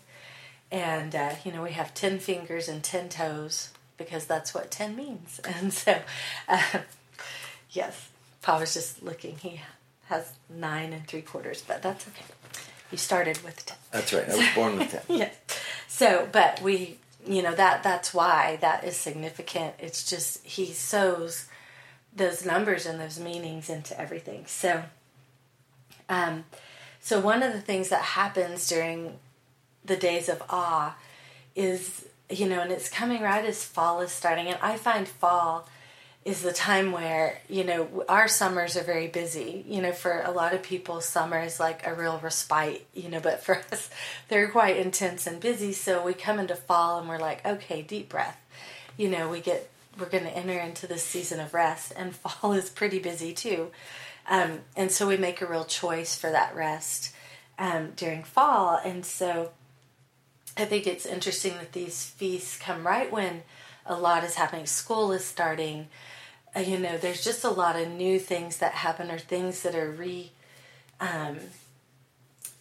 And, 0.71 1.15
uh, 1.15 1.35
you 1.43 1.51
know, 1.51 1.61
we 1.63 1.71
have 1.71 1.93
10 1.93 2.19
fingers 2.19 2.67
and 2.67 2.83
10 2.83 3.09
toes 3.09 3.69
because 3.97 4.25
that's 4.25 4.53
what 4.53 4.71
10 4.71 4.95
means. 4.95 5.39
And 5.45 5.73
so, 5.73 5.99
uh, 6.47 6.79
yes, 7.71 8.09
Pa 8.41 8.59
was 8.59 8.73
just 8.73 9.03
looking. 9.03 9.37
He 9.37 9.61
has 10.05 10.33
nine 10.49 10.93
and 10.93 11.07
three 11.07 11.21
quarters, 11.21 11.63
but 11.65 11.81
that's 11.81 12.07
okay. 12.07 12.25
You 12.91 12.97
started 12.97 13.43
with 13.43 13.65
10. 13.65 13.77
That's 13.91 14.13
right. 14.13 14.29
I 14.29 14.35
was 14.35 14.49
born 14.55 14.77
with 14.77 14.91
10. 14.91 15.01
yes. 15.17 15.35
So, 15.87 16.27
but 16.31 16.61
we 16.61 16.97
you 17.25 17.41
know 17.41 17.55
that 17.55 17.83
that's 17.83 18.13
why 18.13 18.57
that 18.61 18.83
is 18.83 18.95
significant. 18.95 19.75
It's 19.79 20.07
just 20.09 20.43
he 20.45 20.67
sews 20.67 21.47
those 22.15 22.45
numbers 22.45 22.85
and 22.85 22.99
those 22.99 23.19
meanings 23.19 23.69
into 23.69 23.99
everything. 23.99 24.45
So 24.45 24.83
um 26.09 26.45
so 27.01 27.19
one 27.19 27.43
of 27.43 27.53
the 27.53 27.61
things 27.61 27.89
that 27.89 28.01
happens 28.01 28.67
during 28.67 29.19
the 29.83 29.95
days 29.95 30.29
of 30.29 30.41
awe 30.49 30.95
is 31.55 32.05
you 32.29 32.47
know 32.47 32.61
and 32.61 32.71
it's 32.71 32.89
coming 32.89 33.21
right 33.21 33.45
as 33.45 33.63
fall 33.63 34.01
is 34.01 34.11
starting. 34.11 34.47
And 34.47 34.57
i 34.61 34.77
find 34.77 35.07
fall 35.07 35.67
is 36.25 36.41
the 36.41 36.51
time 36.51 36.91
where 36.91 37.39
you 37.47 37.63
know 37.63 38.03
our 38.09 38.27
summers 38.27 38.75
are 38.75 38.83
very 38.83 39.07
busy. 39.07 39.63
You 39.67 39.81
know 39.81 39.91
for 39.91 40.21
a 40.21 40.31
lot 40.31 40.53
of 40.53 40.63
people 40.63 40.99
summer 40.99 41.39
is 41.39 41.59
like 41.59 41.85
a 41.85 41.93
real 41.93 42.19
respite 42.21 42.85
you 42.93 43.09
know 43.09 43.19
but 43.19 43.43
for 43.43 43.57
us 43.71 43.89
they're 44.27 44.49
quite 44.49 44.77
intense 44.77 45.27
and 45.27 45.39
busy. 45.39 45.71
So 45.71 46.03
we 46.03 46.13
come 46.13 46.39
into 46.39 46.55
fall 46.55 46.99
and 46.99 47.07
we're 47.07 47.19
like 47.19 47.45
okay 47.45 47.83
deep 47.83 48.09
breath. 48.09 48.39
You 48.97 49.09
know 49.09 49.29
we 49.29 49.39
get 49.39 49.69
we're 49.97 50.09
going 50.09 50.25
to 50.25 50.35
enter 50.35 50.59
into 50.59 50.87
this 50.87 51.03
season 51.03 51.39
of 51.39 51.53
rest 51.53 51.93
and 51.95 52.13
fall 52.15 52.51
is 52.53 52.69
pretty 52.69 52.99
busy 52.99 53.31
too. 53.31 53.71
Um, 54.27 54.61
and 54.75 54.91
so 54.91 55.07
we 55.07 55.17
make 55.17 55.41
a 55.41 55.45
real 55.45 55.65
choice 55.65 56.15
for 56.17 56.31
that 56.31 56.55
rest 56.55 57.13
um, 57.59 57.91
during 57.95 58.23
fall. 58.23 58.79
And 58.83 59.05
so 59.05 59.51
i 60.57 60.63
think 60.63 60.87
it's 60.87 61.05
interesting 61.05 61.53
that 61.53 61.73
these 61.73 62.05
feasts 62.05 62.57
come 62.57 62.87
right 62.87 63.11
when 63.11 63.43
a 63.85 63.95
lot 63.95 64.23
is 64.23 64.35
happening. 64.35 64.65
School 64.65 65.11
is 65.11 65.23
starting 65.23 65.87
you 66.55 66.77
know, 66.77 66.97
there's 66.97 67.23
just 67.23 67.43
a 67.43 67.49
lot 67.49 67.75
of 67.75 67.89
new 67.89 68.19
things 68.19 68.57
that 68.57 68.73
happen 68.73 69.11
or 69.11 69.17
things 69.17 69.63
that 69.63 69.75
are 69.75 69.91
re 69.91 70.31
um, 70.99 71.37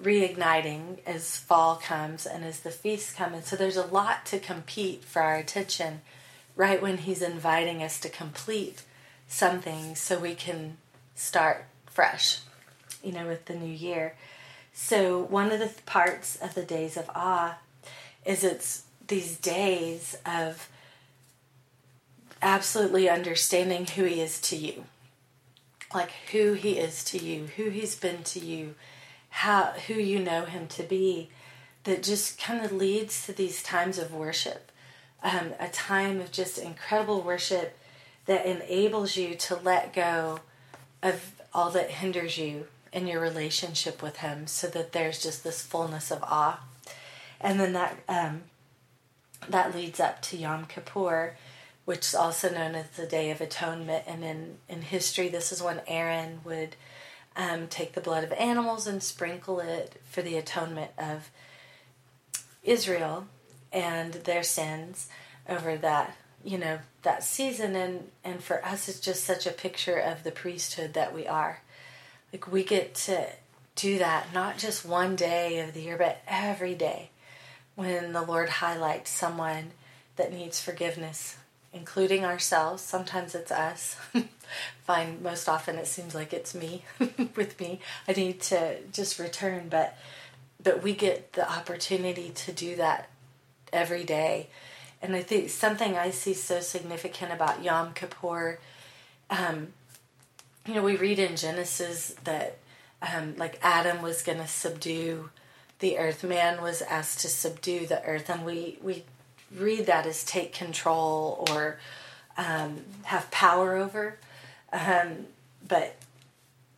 reigniting 0.03 0.99
as 1.07 1.37
fall 1.37 1.77
comes 1.77 2.27
and 2.27 2.45
as 2.45 2.61
the 2.61 2.71
feasts 2.71 3.13
come. 3.13 3.35
And 3.35 3.45
so 3.45 3.57
there's 3.57 3.77
a 3.77 3.87
lot 3.87 4.27
to 4.27 4.39
compete 4.39 5.05
for 5.05 5.23
our 5.23 5.37
attention 5.37 6.01
right 6.57 6.83
when 6.83 6.99
he's 6.99 7.23
inviting 7.23 7.83
us 7.83 8.01
to 8.01 8.09
complete 8.09 8.83
something 9.29 9.95
so 9.95 10.19
we 10.19 10.35
can 10.35 10.77
start 11.15 11.65
fresh, 11.87 12.41
you 13.03 13.13
know, 13.13 13.27
with 13.27 13.47
the 13.47 13.55
new 13.55 13.73
year. 13.73 14.15
So, 14.73 15.21
one 15.21 15.53
of 15.53 15.61
the 15.61 15.71
parts 15.87 16.37
of 16.37 16.55
the 16.55 16.65
days 16.65 16.97
of 16.97 17.09
awe 17.15 17.59
is 18.25 18.43
it's 18.43 18.83
these 19.07 19.37
days 19.37 20.17
of 20.27 20.69
absolutely 22.45 23.09
understanding 23.09 23.87
who 23.87 24.05
He 24.05 24.21
is 24.21 24.41
to 24.43 24.57
you. 24.57 24.85
Like 25.93 26.13
who 26.31 26.53
He 26.53 26.79
is 26.79 27.03
to 27.05 27.19
you, 27.19 27.49
who 27.57 27.71
He's 27.71 27.97
been 27.97 28.23
to 28.25 28.39
you, 28.39 28.75
how 29.31 29.73
who 29.87 29.95
you 29.95 30.21
know 30.21 30.45
Him 30.45 30.69
to 30.69 30.85
be, 30.85 31.31
that 31.85 32.03
just 32.03 32.39
kind 32.39 32.65
of 32.65 32.71
leads 32.71 33.27
to 33.27 33.33
these 33.33 33.63
times 33.63 33.99
of 33.99 34.13
worship. 34.13 34.71
Um, 35.23 35.55
a 35.59 35.69
time 35.69 36.21
of 36.21 36.31
just 36.31 36.59
incredible 36.59 37.23
worship 37.23 37.79
that 38.27 38.45
enables 38.45 39.17
you 39.17 39.35
to 39.35 39.57
let 39.57 39.95
go 39.95 40.41
of 41.03 41.33
all 41.55 41.71
that 41.71 41.91
hinders 41.91 42.37
you 42.37 42.67
in 42.93 43.07
your 43.07 43.21
relationship 43.21 44.03
with 44.03 44.19
Him 44.19 44.47
so 44.47 44.67
that 44.69 44.93
there's 44.93 45.23
just 45.23 45.45
this 45.45 45.63
fullness 45.63 46.11
of 46.11 46.23
awe. 46.23 46.61
And 47.41 47.59
then 47.59 47.73
that 47.73 47.97
um, 48.09 48.43
that 49.49 49.75
leads 49.75 50.01
up 50.01 50.21
to 50.23 50.37
Yom 50.37 50.67
Kippur, 50.67 51.37
which 51.85 52.01
is 52.01 52.15
also 52.15 52.51
known 52.51 52.75
as 52.75 52.89
the 52.91 53.07
Day 53.07 53.31
of 53.31 53.41
Atonement. 53.41 54.05
And 54.07 54.25
in, 54.25 54.57
in 54.69 54.83
history, 54.83 55.29
this 55.29 55.53
is 55.53 55.63
when 55.63 55.83
Aaron 55.87 56.41
would 56.45 56.77
um, 57.37 57.67
take 57.69 57.93
the 57.93 58.01
blood 58.01 58.25
of 58.25 58.33
animals 58.33 58.87
and 58.87 59.03
sprinkle 59.03 59.61
it 59.61 60.01
for 60.05 60.23
the 60.23 60.37
atonement 60.37 60.93
of 60.97 61.31
Israel 62.63 63.27
and 63.73 64.15
their 64.15 64.43
sins 64.43 65.09
over 65.49 65.77
that, 65.77 66.17
you 66.45 66.57
know, 66.57 66.79
that 67.03 67.25
season. 67.25 67.75
And, 67.77 68.11
and 68.23 68.43
for 68.43 68.65
us, 68.65 68.89
it's 68.89 69.01
just 69.01 69.25
such 69.25 69.47
a 69.47 69.53
picture 69.53 69.99
of 69.99 70.23
the 70.23 70.31
priesthood 70.31 70.95
that 70.95 71.15
we 71.15 71.27
are. 71.27 71.61
Like 72.33 72.51
we 72.51 72.65
get 72.65 72.95
to 72.95 73.27
do 73.77 73.99
that 73.99 74.33
not 74.33 74.57
just 74.59 74.85
one 74.85 75.17
day 75.17 75.61
of 75.61 75.75
the 75.75 75.83
year, 75.83 75.99
but 75.99 76.23
every 76.27 76.75
day 76.75 77.11
when 77.75 78.13
the 78.13 78.23
Lord 78.23 78.49
highlights 78.49 79.11
someone 79.11 79.73
that 80.17 80.33
needs 80.33 80.61
forgiveness, 80.61 81.37
including 81.75 82.25
ourselves. 82.25 82.83
Sometimes 82.83 83.35
it's 83.35 83.51
us. 83.51 83.97
Fine, 84.85 85.23
most 85.23 85.49
often 85.49 85.77
it 85.77 85.87
seems 85.87 86.15
like 86.15 86.33
it's 86.33 86.55
me 86.55 86.85
with 87.37 87.61
me. 87.61 87.81
I 88.09 88.13
need 88.13 88.41
to 88.43 88.77
just 88.93 89.19
return, 89.19 89.69
but 89.69 89.99
but 90.63 90.83
we 90.83 90.95
get 90.95 91.35
the 91.35 91.51
opportunity 91.51 92.31
to 92.31 92.53
do 92.53 92.77
that 92.77 93.11
every 93.73 94.05
day. 94.05 94.49
And 95.03 95.15
I 95.15 95.21
think 95.21 95.51
something 95.51 95.99
I 95.99 96.11
see 96.11 96.33
so 96.33 96.61
significant 96.61 97.33
about 97.33 97.63
Yom 97.63 97.93
Kippur, 97.93 98.59
um, 99.29 99.69
you 100.67 100.75
know, 100.75 100.83
we 100.83 100.97
read 100.97 101.19
in 101.19 101.37
Genesis 101.37 102.17
that 102.25 102.57
um, 103.03 103.35
like 103.37 103.59
Adam 103.61 104.01
was 104.01 104.23
going 104.23 104.39
to 104.39 104.47
subdue 104.47 105.29
the 105.81 105.99
earth. 105.99 106.25
Man 106.25 106.63
was 106.63 106.81
asked 106.81 107.21
to 107.21 107.29
subdue 107.29 107.87
the 107.87 108.03
earth, 108.05 108.31
and 108.31 108.47
we 108.47 108.79
we 108.83 109.05
read 109.55 109.87
that 109.87 110.07
as 110.07 110.25
take 110.25 110.53
control 110.53 111.47
or 111.51 111.79
um, 112.37 112.83
have 113.05 113.31
power 113.31 113.77
over. 113.77 114.19
Um, 114.73 115.27
but 115.67 115.97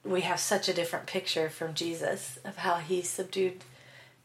we 0.05 0.21
have 0.23 0.39
such 0.41 0.69
a 0.69 0.75
different 0.75 1.07
picture 1.07 1.49
from 1.49 1.75
Jesus 1.75 2.39
of 2.45 2.59
how 2.59 2.77
he 2.77 3.03
subdued 3.03 3.65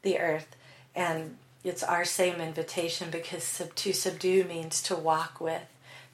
the 0.04 0.20
earth, 0.20 0.56
and 0.96 1.38
it's 1.64 1.84
our 1.84 2.06
same 2.06 2.42
invitation 2.42 3.10
because 3.12 3.44
sub- 3.44 3.76
to 3.76 3.94
subdue 3.94 4.44
means 4.44 4.82
to 4.84 4.96
walk 4.96 5.40
with, 5.40 5.66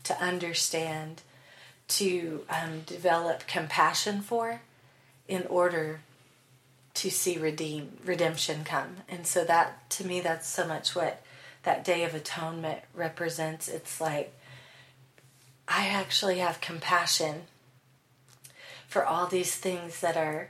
to 0.04 0.22
understand, 0.22 1.22
to 1.90 2.44
um, 2.50 2.82
develop 2.86 3.48
compassion 3.48 4.22
for, 4.22 4.62
in 5.28 5.46
order 5.48 6.02
to 6.96 7.12
see 7.12 7.38
redeem 7.38 7.98
redemption 8.04 8.64
come. 8.64 8.98
And 9.08 9.28
so 9.28 9.44
that 9.46 9.90
to 9.92 10.06
me 10.06 10.20
that's 10.20 10.48
so 10.48 10.68
much 10.68 10.96
what 10.96 11.22
that 11.68 11.84
day 11.84 12.06
of 12.06 12.16
atonement 12.16 12.80
represents. 12.94 13.68
It's 13.68 14.00
like 14.00 14.34
I 15.68 15.88
actually 15.88 16.38
have 16.38 16.62
compassion 16.62 17.42
for 18.88 19.06
all 19.06 19.28
these 19.28 19.54
things 19.54 20.00
that 20.00 20.16
are 20.16 20.48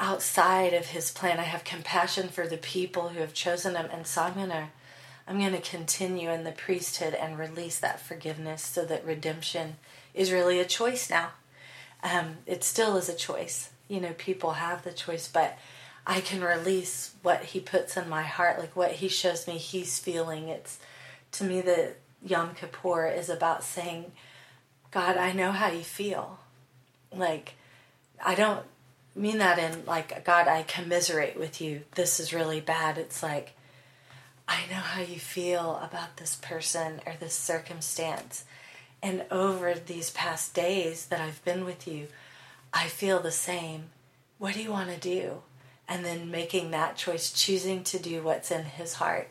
outside 0.00 0.74
of 0.74 0.86
his 0.86 1.12
plan. 1.12 1.38
I 1.38 1.44
have 1.44 1.62
compassion 1.62 2.30
for 2.30 2.48
the 2.48 2.56
people 2.56 3.10
who 3.10 3.20
have 3.20 3.32
chosen 3.32 3.76
him 3.76 3.86
and 3.92 4.04
so 4.08 4.22
I'm 4.22 4.34
gonna 4.34 4.70
I'm 5.28 5.38
gonna 5.38 5.60
continue 5.60 6.30
in 6.30 6.42
the 6.42 6.50
priesthood 6.50 7.14
and 7.14 7.38
release 7.38 7.78
that 7.78 8.00
forgiveness 8.00 8.60
so 8.60 8.84
that 8.86 9.06
redemption 9.06 9.76
is 10.14 10.32
really 10.32 10.58
a 10.58 10.64
choice 10.64 11.08
now. 11.08 11.28
Um, 12.02 12.38
it 12.44 12.64
still 12.64 12.96
is 12.96 13.08
a 13.08 13.14
choice 13.14 13.70
you 13.90 14.00
know, 14.00 14.14
people 14.16 14.52
have 14.52 14.84
the 14.84 14.92
choice, 14.92 15.28
but 15.28 15.58
I 16.10 16.20
can 16.20 16.42
release 16.42 17.14
what 17.22 17.44
he 17.44 17.60
puts 17.60 17.96
in 17.96 18.08
my 18.08 18.24
heart, 18.24 18.58
like 18.58 18.74
what 18.74 18.90
he 18.90 19.06
shows 19.06 19.46
me 19.46 19.58
he's 19.58 20.00
feeling. 20.00 20.48
It's 20.48 20.80
to 21.30 21.44
me 21.44 21.60
that 21.60 21.98
Yom 22.20 22.56
Kippur 22.56 23.06
is 23.06 23.28
about 23.28 23.62
saying, 23.62 24.10
God, 24.90 25.16
I 25.16 25.30
know 25.30 25.52
how 25.52 25.68
you 25.70 25.84
feel. 25.84 26.40
Like, 27.14 27.54
I 28.20 28.34
don't 28.34 28.66
mean 29.14 29.38
that 29.38 29.60
in 29.60 29.84
like, 29.86 30.24
God, 30.24 30.48
I 30.48 30.64
commiserate 30.64 31.38
with 31.38 31.60
you. 31.60 31.82
This 31.94 32.18
is 32.18 32.34
really 32.34 32.60
bad. 32.60 32.98
It's 32.98 33.22
like, 33.22 33.52
I 34.48 34.62
know 34.68 34.80
how 34.80 35.02
you 35.02 35.20
feel 35.20 35.76
about 35.80 36.16
this 36.16 36.34
person 36.34 37.00
or 37.06 37.12
this 37.20 37.34
circumstance. 37.34 38.42
And 39.00 39.26
over 39.30 39.74
these 39.74 40.10
past 40.10 40.54
days 40.54 41.06
that 41.06 41.20
I've 41.20 41.44
been 41.44 41.64
with 41.64 41.86
you, 41.86 42.08
I 42.72 42.88
feel 42.88 43.20
the 43.20 43.30
same. 43.30 43.90
What 44.38 44.54
do 44.54 44.60
you 44.60 44.72
want 44.72 44.90
to 44.90 44.98
do? 44.98 45.42
And 45.90 46.04
then 46.04 46.30
making 46.30 46.70
that 46.70 46.96
choice, 46.96 47.30
choosing 47.32 47.84
to 47.84 47.98
do 47.98 48.22
what's 48.22 48.50
in 48.50 48.64
his 48.64 48.94
heart, 48.94 49.28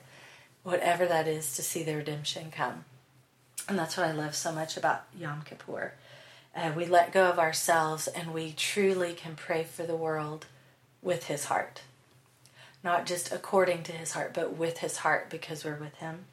whatever 0.63 1.07
that 1.07 1.27
is, 1.27 1.55
to 1.55 1.63
see 1.63 1.81
the 1.81 1.95
redemption 1.95 2.51
come. 2.51 2.85
And 3.67 3.79
that's 3.79 3.97
what 3.97 4.05
I 4.05 4.11
love 4.11 4.35
so 4.35 4.51
much 4.51 4.77
about 4.77 5.05
Yom 5.17 5.43
Kippur. 5.43 5.93
Uh, 6.55 6.71
we 6.75 6.85
let 6.85 7.13
go 7.13 7.29
of 7.29 7.39
ourselves 7.39 8.07
and 8.07 8.33
we 8.33 8.51
truly 8.51 9.13
can 9.13 9.35
pray 9.35 9.63
for 9.63 9.83
the 9.83 9.95
world 9.95 10.47
with 11.01 11.27
his 11.27 11.45
heart. 11.45 11.81
Not 12.83 13.05
just 13.05 13.31
according 13.31 13.83
to 13.83 13.91
his 13.91 14.11
heart, 14.11 14.33
but 14.33 14.57
with 14.57 14.79
his 14.79 14.97
heart 14.97 15.29
because 15.29 15.63
we're 15.63 15.75
with 15.75 15.95
him. 15.95 16.25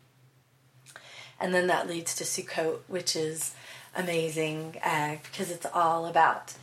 And 1.38 1.54
then 1.54 1.66
that 1.66 1.88
leads 1.88 2.14
to 2.16 2.24
Sukkot, 2.24 2.80
which 2.88 3.14
is 3.14 3.54
amazing 3.94 4.76
uh, 4.84 5.16
because 5.22 5.50
it's 5.50 5.66
all 5.72 6.06
about 6.06 6.54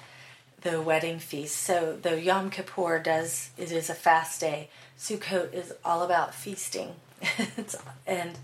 the 0.63 0.81
wedding 0.81 1.19
feast. 1.19 1.57
So 1.57 1.97
the 2.01 2.19
Yom 2.19 2.49
Kippur 2.49 2.99
does 2.99 3.51
it 3.57 3.71
is 3.71 3.89
a 3.89 3.93
fast 3.93 4.41
day. 4.41 4.69
Sukkot 4.97 5.53
is 5.53 5.73
all 5.83 6.03
about 6.03 6.33
feasting, 6.33 6.95
and 8.07 8.37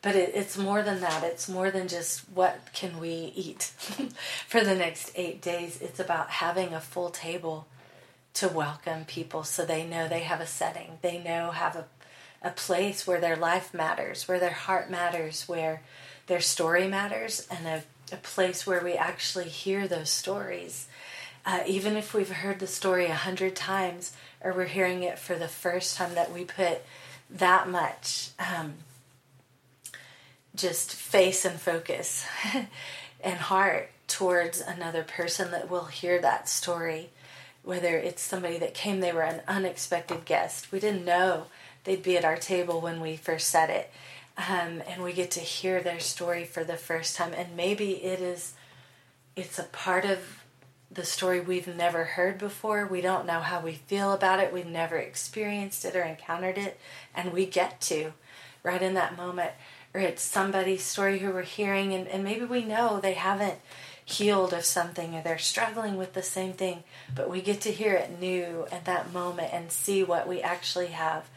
but 0.00 0.16
it, 0.16 0.32
it's 0.34 0.56
more 0.56 0.82
than 0.82 1.00
that. 1.00 1.22
It's 1.24 1.48
more 1.48 1.70
than 1.70 1.88
just 1.88 2.20
what 2.34 2.72
can 2.72 2.98
we 2.98 3.32
eat 3.34 3.62
for 4.48 4.64
the 4.64 4.74
next 4.74 5.12
eight 5.14 5.42
days. 5.42 5.80
It's 5.80 6.00
about 6.00 6.30
having 6.30 6.72
a 6.72 6.80
full 6.80 7.10
table 7.10 7.66
to 8.34 8.48
welcome 8.48 9.04
people, 9.04 9.44
so 9.44 9.64
they 9.64 9.86
know 9.86 10.08
they 10.08 10.20
have 10.20 10.40
a 10.40 10.46
setting. 10.46 10.98
They 11.02 11.18
know 11.18 11.50
have 11.50 11.76
a 11.76 11.84
a 12.40 12.50
place 12.50 13.06
where 13.06 13.20
their 13.20 13.36
life 13.36 13.74
matters, 13.74 14.28
where 14.28 14.38
their 14.38 14.50
heart 14.50 14.90
matters, 14.90 15.48
where 15.48 15.82
their 16.28 16.40
story 16.40 16.86
matters, 16.86 17.46
and 17.50 17.66
a, 17.66 17.82
a 18.12 18.16
place 18.16 18.66
where 18.66 18.82
we 18.82 18.92
actually 18.92 19.48
hear 19.48 19.88
those 19.88 20.08
stories 20.08 20.86
uh, 21.46 21.62
even 21.66 21.96
if 21.96 22.14
we've 22.14 22.30
heard 22.30 22.58
the 22.58 22.66
story 22.66 23.06
a 23.06 23.14
hundred 23.14 23.56
times 23.56 24.12
or 24.40 24.52
we're 24.52 24.66
hearing 24.66 25.02
it 25.02 25.18
for 25.18 25.36
the 25.36 25.48
first 25.48 25.96
time, 25.96 26.14
that 26.14 26.32
we 26.32 26.44
put 26.44 26.82
that 27.30 27.68
much 27.68 28.30
um, 28.38 28.74
just 30.54 30.94
face 30.94 31.44
and 31.44 31.60
focus 31.60 32.26
and 33.20 33.38
heart 33.38 33.90
towards 34.06 34.60
another 34.60 35.04
person 35.04 35.50
that 35.50 35.70
will 35.70 35.86
hear 35.86 36.20
that 36.20 36.48
story. 36.48 37.10
Whether 37.62 37.98
it's 37.98 38.22
somebody 38.22 38.58
that 38.58 38.74
came, 38.74 39.00
they 39.00 39.12
were 39.12 39.22
an 39.22 39.42
unexpected 39.46 40.24
guest. 40.24 40.72
We 40.72 40.80
didn't 40.80 41.04
know 41.04 41.46
they'd 41.84 42.02
be 42.02 42.16
at 42.16 42.24
our 42.24 42.36
table 42.36 42.80
when 42.80 43.00
we 43.00 43.16
first 43.16 43.48
said 43.48 43.70
it. 43.70 43.90
Um, 44.36 44.82
and 44.88 45.02
we 45.02 45.12
get 45.12 45.32
to 45.32 45.40
hear 45.40 45.82
their 45.82 46.00
story 46.00 46.44
for 46.44 46.62
the 46.62 46.76
first 46.76 47.16
time. 47.16 47.32
And 47.36 47.56
maybe 47.56 48.04
it 48.04 48.20
is, 48.20 48.54
it's 49.34 49.58
a 49.58 49.64
part 49.64 50.04
of 50.04 50.42
the 50.90 51.04
story 51.04 51.40
we've 51.40 51.68
never 51.68 52.04
heard 52.04 52.38
before. 52.38 52.86
We 52.86 53.00
don't 53.00 53.26
know 53.26 53.40
how 53.40 53.60
we 53.60 53.74
feel 53.74 54.12
about 54.12 54.40
it. 54.40 54.52
We've 54.52 54.66
never 54.66 54.96
experienced 54.96 55.84
it 55.84 55.94
or 55.94 56.02
encountered 56.02 56.58
it. 56.58 56.78
And 57.14 57.32
we 57.32 57.46
get 57.46 57.80
to 57.82 58.12
right 58.62 58.80
in 58.80 58.94
that 58.94 59.16
moment. 59.16 59.52
Or 59.94 60.00
it's 60.00 60.22
somebody's 60.22 60.82
story 60.82 61.18
who 61.18 61.30
we're 61.30 61.42
hearing, 61.42 61.94
and, 61.94 62.06
and 62.08 62.22
maybe 62.22 62.44
we 62.44 62.62
know 62.62 63.00
they 63.00 63.14
haven't 63.14 63.58
healed 64.04 64.52
of 64.52 64.64
something 64.64 65.14
or 65.14 65.22
they're 65.22 65.38
struggling 65.38 65.96
with 65.96 66.14
the 66.14 66.22
same 66.22 66.52
thing, 66.52 66.82
but 67.14 67.28
we 67.28 67.42
get 67.42 67.60
to 67.60 67.72
hear 67.72 67.94
it 67.94 68.18
new 68.18 68.66
at 68.72 68.86
that 68.86 69.12
moment 69.12 69.52
and 69.52 69.70
see 69.70 70.02
what 70.02 70.26
we 70.26 70.40
actually 70.40 70.88
have 70.88 71.28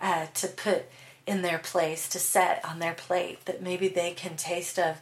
uh, 0.00 0.26
to 0.34 0.48
put 0.48 0.86
in 1.26 1.42
their 1.42 1.58
place, 1.58 2.08
to 2.08 2.18
set 2.18 2.64
on 2.64 2.78
their 2.78 2.94
plate 2.94 3.44
that 3.44 3.62
maybe 3.62 3.88
they 3.88 4.10
can 4.12 4.36
taste 4.36 4.78
of 4.78 4.96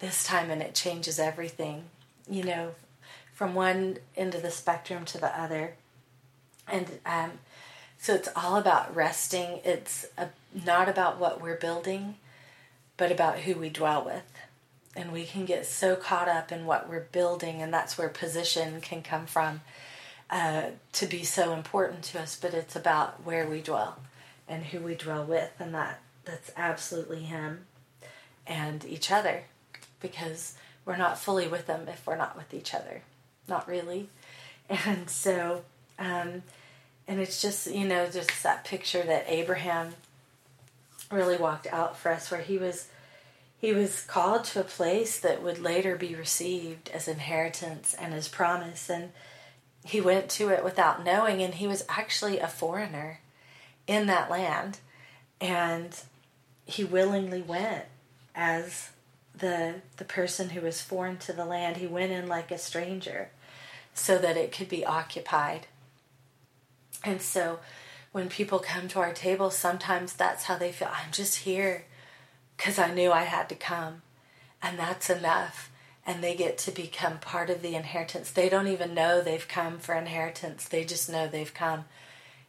this 0.00 0.24
time 0.24 0.50
and 0.50 0.62
it 0.62 0.74
changes 0.74 1.18
everything. 1.18 1.84
You 2.28 2.44
know, 2.44 2.70
from 3.34 3.54
one 3.54 3.98
end 4.16 4.34
of 4.34 4.42
the 4.42 4.50
spectrum 4.50 5.04
to 5.04 5.18
the 5.18 5.38
other. 5.38 5.74
And 6.66 7.00
um, 7.04 7.32
So 8.04 8.14
it's 8.14 8.28
all 8.36 8.56
about 8.56 8.94
resting. 8.94 9.60
It's 9.64 10.04
a, 10.18 10.28
not 10.52 10.90
about 10.90 11.18
what 11.18 11.40
we're 11.40 11.56
building, 11.56 12.16
but 12.98 13.10
about 13.10 13.38
who 13.38 13.54
we 13.54 13.70
dwell 13.70 14.04
with. 14.04 14.30
And 14.94 15.10
we 15.10 15.24
can 15.24 15.46
get 15.46 15.64
so 15.64 15.96
caught 15.96 16.28
up 16.28 16.52
in 16.52 16.66
what 16.66 16.86
we're 16.86 17.06
building, 17.12 17.62
and 17.62 17.72
that's 17.72 17.96
where 17.96 18.10
position 18.10 18.82
can 18.82 19.00
come 19.00 19.24
from 19.24 19.62
uh, 20.28 20.64
to 20.92 21.06
be 21.06 21.24
so 21.24 21.54
important 21.54 22.04
to 22.04 22.20
us. 22.20 22.38
But 22.38 22.52
it's 22.52 22.76
about 22.76 23.24
where 23.24 23.46
we 23.48 23.62
dwell 23.62 23.96
and 24.46 24.64
who 24.64 24.80
we 24.80 24.94
dwell 24.94 25.24
with, 25.24 25.52
and 25.58 25.74
that 25.74 26.00
that's 26.26 26.50
absolutely 26.58 27.22
Him 27.22 27.64
and 28.46 28.84
each 28.84 29.10
other, 29.10 29.44
because 30.00 30.56
we're 30.84 30.96
not 30.96 31.18
fully 31.18 31.48
with 31.48 31.68
Him 31.68 31.88
if 31.88 32.06
we're 32.06 32.16
not 32.16 32.36
with 32.36 32.52
each 32.52 32.74
other, 32.74 33.00
not 33.48 33.68
really. 33.68 34.08
And 34.68 35.10
so, 35.10 35.62
um, 35.98 36.42
and 37.06 37.20
it's 37.20 37.42
just 37.42 37.70
you 37.70 37.86
know 37.86 38.06
just 38.06 38.42
that 38.42 38.64
picture 38.64 39.02
that 39.02 39.26
Abraham 39.28 39.94
really 41.10 41.36
walked 41.36 41.66
out 41.66 41.98
for 41.98 42.10
us, 42.10 42.30
where 42.30 42.40
he 42.40 42.56
was 42.56 42.88
he 43.64 43.72
was 43.72 44.02
called 44.02 44.44
to 44.44 44.60
a 44.60 44.64
place 44.64 45.18
that 45.20 45.42
would 45.42 45.58
later 45.58 45.96
be 45.96 46.14
received 46.14 46.90
as 46.92 47.08
inheritance 47.08 47.94
and 47.98 48.12
as 48.12 48.28
promise. 48.28 48.90
And 48.90 49.12
he 49.82 50.02
went 50.02 50.28
to 50.32 50.50
it 50.50 50.62
without 50.62 51.02
knowing 51.02 51.40
and 51.40 51.54
he 51.54 51.66
was 51.66 51.82
actually 51.88 52.38
a 52.38 52.46
foreigner 52.46 53.20
in 53.86 54.06
that 54.06 54.30
land. 54.30 54.80
And 55.40 55.98
he 56.66 56.84
willingly 56.84 57.40
went 57.40 57.86
as 58.34 58.90
the 59.34 59.76
the 59.96 60.04
person 60.04 60.50
who 60.50 60.60
was 60.60 60.82
foreign 60.82 61.16
to 61.18 61.32
the 61.32 61.46
land. 61.46 61.78
He 61.78 61.86
went 61.86 62.12
in 62.12 62.28
like 62.28 62.50
a 62.50 62.58
stranger 62.58 63.30
so 63.94 64.18
that 64.18 64.36
it 64.36 64.52
could 64.52 64.68
be 64.68 64.84
occupied 64.84 65.66
and 67.02 67.22
so 67.22 67.60
when 68.12 68.28
people 68.28 68.58
come 68.58 68.88
to 68.88 68.98
our 68.98 69.12
table 69.12 69.50
sometimes 69.50 70.12
that's 70.12 70.44
how 70.44 70.58
they 70.58 70.72
feel 70.72 70.88
i'm 70.90 71.12
just 71.12 71.38
here 71.38 71.84
because 72.56 72.78
I 72.78 72.92
knew 72.92 73.12
I 73.12 73.24
had 73.24 73.48
to 73.48 73.54
come. 73.54 74.02
And 74.62 74.78
that's 74.78 75.10
enough. 75.10 75.70
And 76.06 76.22
they 76.22 76.34
get 76.34 76.58
to 76.58 76.70
become 76.70 77.18
part 77.18 77.50
of 77.50 77.62
the 77.62 77.74
inheritance. 77.74 78.30
They 78.30 78.48
don't 78.48 78.68
even 78.68 78.94
know 78.94 79.20
they've 79.20 79.46
come 79.46 79.78
for 79.78 79.94
inheritance, 79.94 80.66
they 80.66 80.84
just 80.84 81.10
know 81.10 81.26
they've 81.26 81.52
come. 81.52 81.84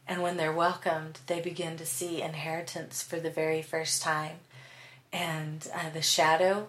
And 0.08 0.22
when 0.22 0.36
they're 0.36 0.52
welcomed, 0.52 1.18
they 1.26 1.40
begin 1.40 1.76
to 1.78 1.86
see 1.86 2.22
inheritance 2.22 3.02
for 3.02 3.18
the 3.18 3.30
very 3.30 3.60
first 3.60 4.02
time. 4.02 4.36
And 5.12 5.66
uh, 5.74 5.90
the 5.90 6.02
shadow 6.02 6.68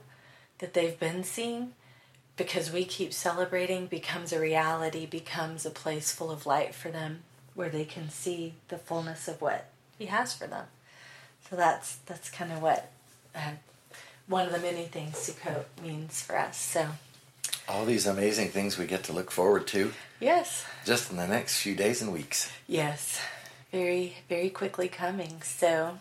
that 0.57 0.73
they've 0.73 0.99
been 0.99 1.23
seeing, 1.23 1.73
because 2.37 2.71
we 2.71 2.85
keep 2.85 3.11
celebrating, 3.11 3.87
becomes 3.87 4.31
a 4.31 4.39
reality, 4.39 5.05
becomes 5.05 5.65
a 5.65 5.71
place 5.71 6.11
full 6.11 6.31
of 6.31 6.45
light 6.45 6.73
for 6.73 6.89
them 6.89 7.23
where 7.55 7.69
they 7.69 7.83
can 7.85 8.09
see 8.09 8.53
the 8.69 8.77
fullness 8.77 9.27
of 9.27 9.41
what 9.41 9.65
He 9.97 10.05
has 10.05 10.33
for 10.33 10.47
them. 10.47 10.65
So 11.49 11.55
that's 11.55 11.95
that's 12.05 12.29
kind 12.29 12.51
of 12.51 12.61
what 12.61 12.91
uh, 13.35 13.51
one 14.27 14.45
of 14.45 14.51
the 14.51 14.59
many 14.59 14.85
things 14.85 15.15
Sukkot 15.15 15.63
means 15.81 16.21
for 16.21 16.37
us. 16.37 16.57
So, 16.57 16.87
all 17.67 17.85
these 17.85 18.05
amazing 18.05 18.49
things 18.49 18.77
we 18.77 18.85
get 18.85 19.03
to 19.05 19.13
look 19.13 19.31
forward 19.31 19.67
to. 19.67 19.93
Yes. 20.19 20.65
Just 20.85 21.11
in 21.11 21.17
the 21.17 21.27
next 21.27 21.59
few 21.59 21.75
days 21.75 22.01
and 22.01 22.13
weeks. 22.13 22.51
Yes. 22.67 23.19
Very, 23.71 24.17
very 24.29 24.49
quickly 24.49 24.87
coming. 24.87 25.41
So, 25.41 25.99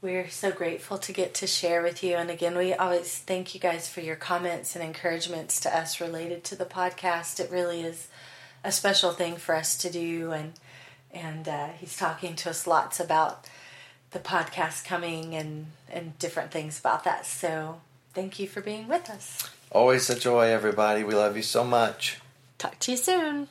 we're 0.00 0.28
so 0.28 0.52
grateful 0.52 0.98
to 0.98 1.12
get 1.12 1.34
to 1.34 1.46
share 1.46 1.82
with 1.82 2.04
you. 2.04 2.16
And 2.16 2.30
again, 2.30 2.56
we 2.56 2.72
always 2.72 3.18
thank 3.18 3.54
you 3.54 3.60
guys 3.60 3.88
for 3.88 4.00
your 4.00 4.16
comments 4.16 4.76
and 4.76 4.84
encouragements 4.84 5.58
to 5.60 5.76
us 5.76 6.00
related 6.00 6.44
to 6.44 6.56
the 6.56 6.64
podcast. 6.64 7.40
It 7.40 7.50
really 7.50 7.82
is 7.82 8.08
a 8.62 8.70
special 8.70 9.12
thing 9.12 9.36
for 9.36 9.54
us 9.54 9.76
to 9.78 9.90
do. 9.90 10.32
And 10.32 10.52
and 11.10 11.48
uh, 11.48 11.68
he's 11.78 11.96
talking 11.96 12.36
to 12.36 12.50
us 12.50 12.66
lots 12.66 13.00
about 13.00 13.46
the 14.10 14.18
podcast 14.18 14.84
coming 14.84 15.34
and 15.34 15.66
and 15.90 16.18
different 16.18 16.50
things 16.50 16.78
about 16.78 17.04
that. 17.04 17.26
So 17.26 17.80
thank 18.14 18.38
you 18.38 18.46
for 18.46 18.60
being 18.60 18.88
with 18.88 19.10
us. 19.10 19.50
Always 19.72 20.08
a 20.10 20.18
joy, 20.18 20.48
everybody. 20.48 21.02
We 21.02 21.14
love 21.14 21.36
you 21.36 21.42
so 21.42 21.64
much. 21.64 22.20
Talk 22.56 22.78
to 22.80 22.92
you 22.92 22.96
soon. 22.96 23.48